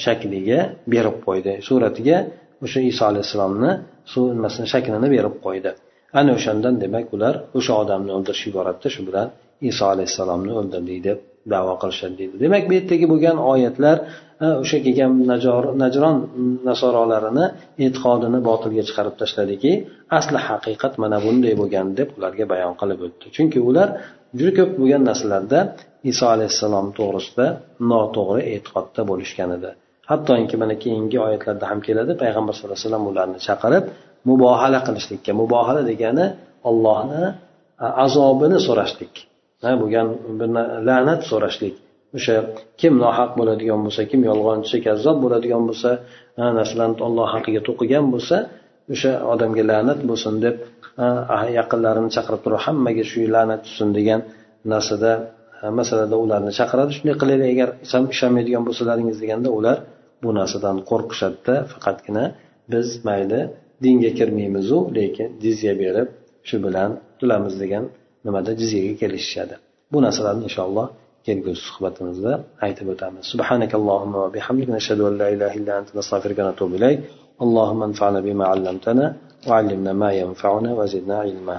shakliga 0.04 0.60
berib 0.92 1.16
qo'ydi. 1.26 1.52
Suratiga 1.68 2.18
o'sha 2.64 2.80
iso 2.90 3.02
alayhissalomni 3.10 3.72
shaklini 4.72 5.08
berib 5.16 5.36
qo'ydi. 5.46 5.70
Ana 6.18 6.30
o'shandan 6.38 6.74
demak 6.84 7.06
ular 7.16 7.34
o'sha 7.58 7.74
odamni 7.82 8.10
o'ldirish 8.16 8.44
iboratda 8.50 8.88
shu 8.94 9.00
bilan 9.08 9.28
iso 9.70 9.84
alayhissalomni 9.94 10.52
o'ldirdik 10.60 11.00
deb 11.08 11.18
davo 11.52 11.74
qilishadi 11.82 12.14
deydi. 12.20 12.34
Demak 12.44 12.64
bu 12.68 12.72
yerdagi 12.78 13.06
bo'lgan 13.12 13.36
oyatlar 13.52 13.96
o'sha 14.62 14.78
kelgan 14.86 15.12
najron 15.82 16.16
nasorolarini 16.68 17.46
e'tiqodini 17.84 18.38
botilga 18.48 18.82
chiqarib 18.88 19.14
tashladiki 19.22 19.72
asli 20.18 20.38
haqiqat 20.48 20.92
mana 21.02 21.18
bunday 21.24 21.54
bo'lgan 21.60 21.86
deb 21.98 22.08
ularga 22.18 22.44
bayon 22.52 22.74
qilib 22.80 22.98
o'tdi. 23.06 23.26
Chunki 23.36 23.58
ular 23.68 23.88
juda 24.38 24.52
ko'p 24.58 24.70
bo'lgan 24.80 25.02
narsalarda 25.10 25.58
iso 26.10 26.24
alayhissalom 26.34 26.86
to'g'risida 26.98 27.46
noto'g'ri 27.90 28.42
e'tiqodda 28.54 29.02
bo'lishgan 29.10 29.50
edi. 29.58 29.70
Hattoki 30.10 30.56
mana 30.62 30.74
keyingi 30.82 31.18
oyatlarda 31.26 31.64
ham 31.70 31.80
keladi 31.86 32.12
payg'ambar 32.22 32.52
sallallohu 32.54 32.78
alayhi 32.78 32.86
vasallam 32.86 33.06
ularni 33.12 33.38
chaqirib 33.48 33.84
mubohala 34.30 34.78
qilishlikka 34.86 35.32
mubohala 35.42 35.82
degani 35.90 36.26
ollohni 36.68 37.24
azobini 38.04 38.58
so'rashlik. 38.66 39.14
Bo'lgan 39.82 40.06
la'nat 40.88 41.20
so'rashlik. 41.30 41.74
O'sha 42.16 42.36
kim 42.80 42.94
nohaq 43.04 43.30
bo'ladigan 43.38 43.80
bo'lsa 43.86 44.02
kim 44.10 44.20
yolg'onchi 44.30 44.76
kazzob 44.86 45.16
bo'ladigan 45.24 45.62
bo'lsa 45.68 45.90
narsalarni 46.58 46.96
olloh 47.08 47.26
haqiga 47.34 47.60
to'qigan 47.68 48.04
bo'lsa 48.14 48.36
o'sha 48.94 49.12
odamga 49.32 49.62
la'nat 49.70 50.00
bo'lsin 50.10 50.34
deb 50.44 50.56
ah, 51.34 51.44
yaqinlarini 51.58 52.10
chaqirib 52.16 52.40
turib 52.44 52.60
hammaga 52.66 53.04
shu 53.10 53.20
la'nat 53.34 53.60
tushsin 53.66 53.88
degan 53.98 54.20
narsada 54.72 55.12
masalada 55.78 56.16
ularni 56.24 56.52
chaqiradi 56.58 56.90
shunday 56.96 57.16
qilinglar 57.20 57.48
agar 57.54 57.68
ishonmaydigan 58.14 58.62
bo'lsalaringiz 58.68 59.18
deganda 59.22 59.48
ular 59.58 59.76
bu 60.22 60.30
narsadan 60.38 60.76
qo'rqishadida 60.90 61.54
faqatgina 61.72 62.24
biz 62.72 62.88
mayli 63.08 63.40
dinga 63.84 64.10
kirmaymizu 64.18 64.78
lekin 64.98 65.28
jizya 65.44 65.72
berib 65.82 66.08
shu 66.48 66.56
bilan 66.66 66.90
qilamiz 67.20 67.54
degan 67.62 67.84
nimada 68.25 68.51
jizyaga 68.59 68.93
kelishishadi 69.01 69.55
bu 69.91 69.97
narsalarni 70.05 70.43
inshaalloh 70.49 70.87
kelgusi 71.25 71.61
suhbatimizda 71.69 72.31
aytib 72.65 72.87
o'tamiz 72.93 73.23
subhanakallohumma 73.33 74.17
va 74.23 74.29
bihamdik 74.35 74.69
nashhadu 74.77 75.03
an 75.09 75.13
la 75.21 75.27
ilaha 75.35 75.53
illa 75.59 75.73
anta 75.79 75.91
nastag'firuka 75.99 76.41
va 76.43 76.47
natubu 76.51 76.75
ilayk 76.81 76.99
اللهم 77.45 77.81
انفعنا 77.89 78.19
بما 78.27 78.45
علمتنا 78.53 79.05
وعلمنا 79.47 79.93
ما 79.93 80.09
ينفعنا 80.21 80.69
وزدنا 80.79 81.15
علما 81.25 81.57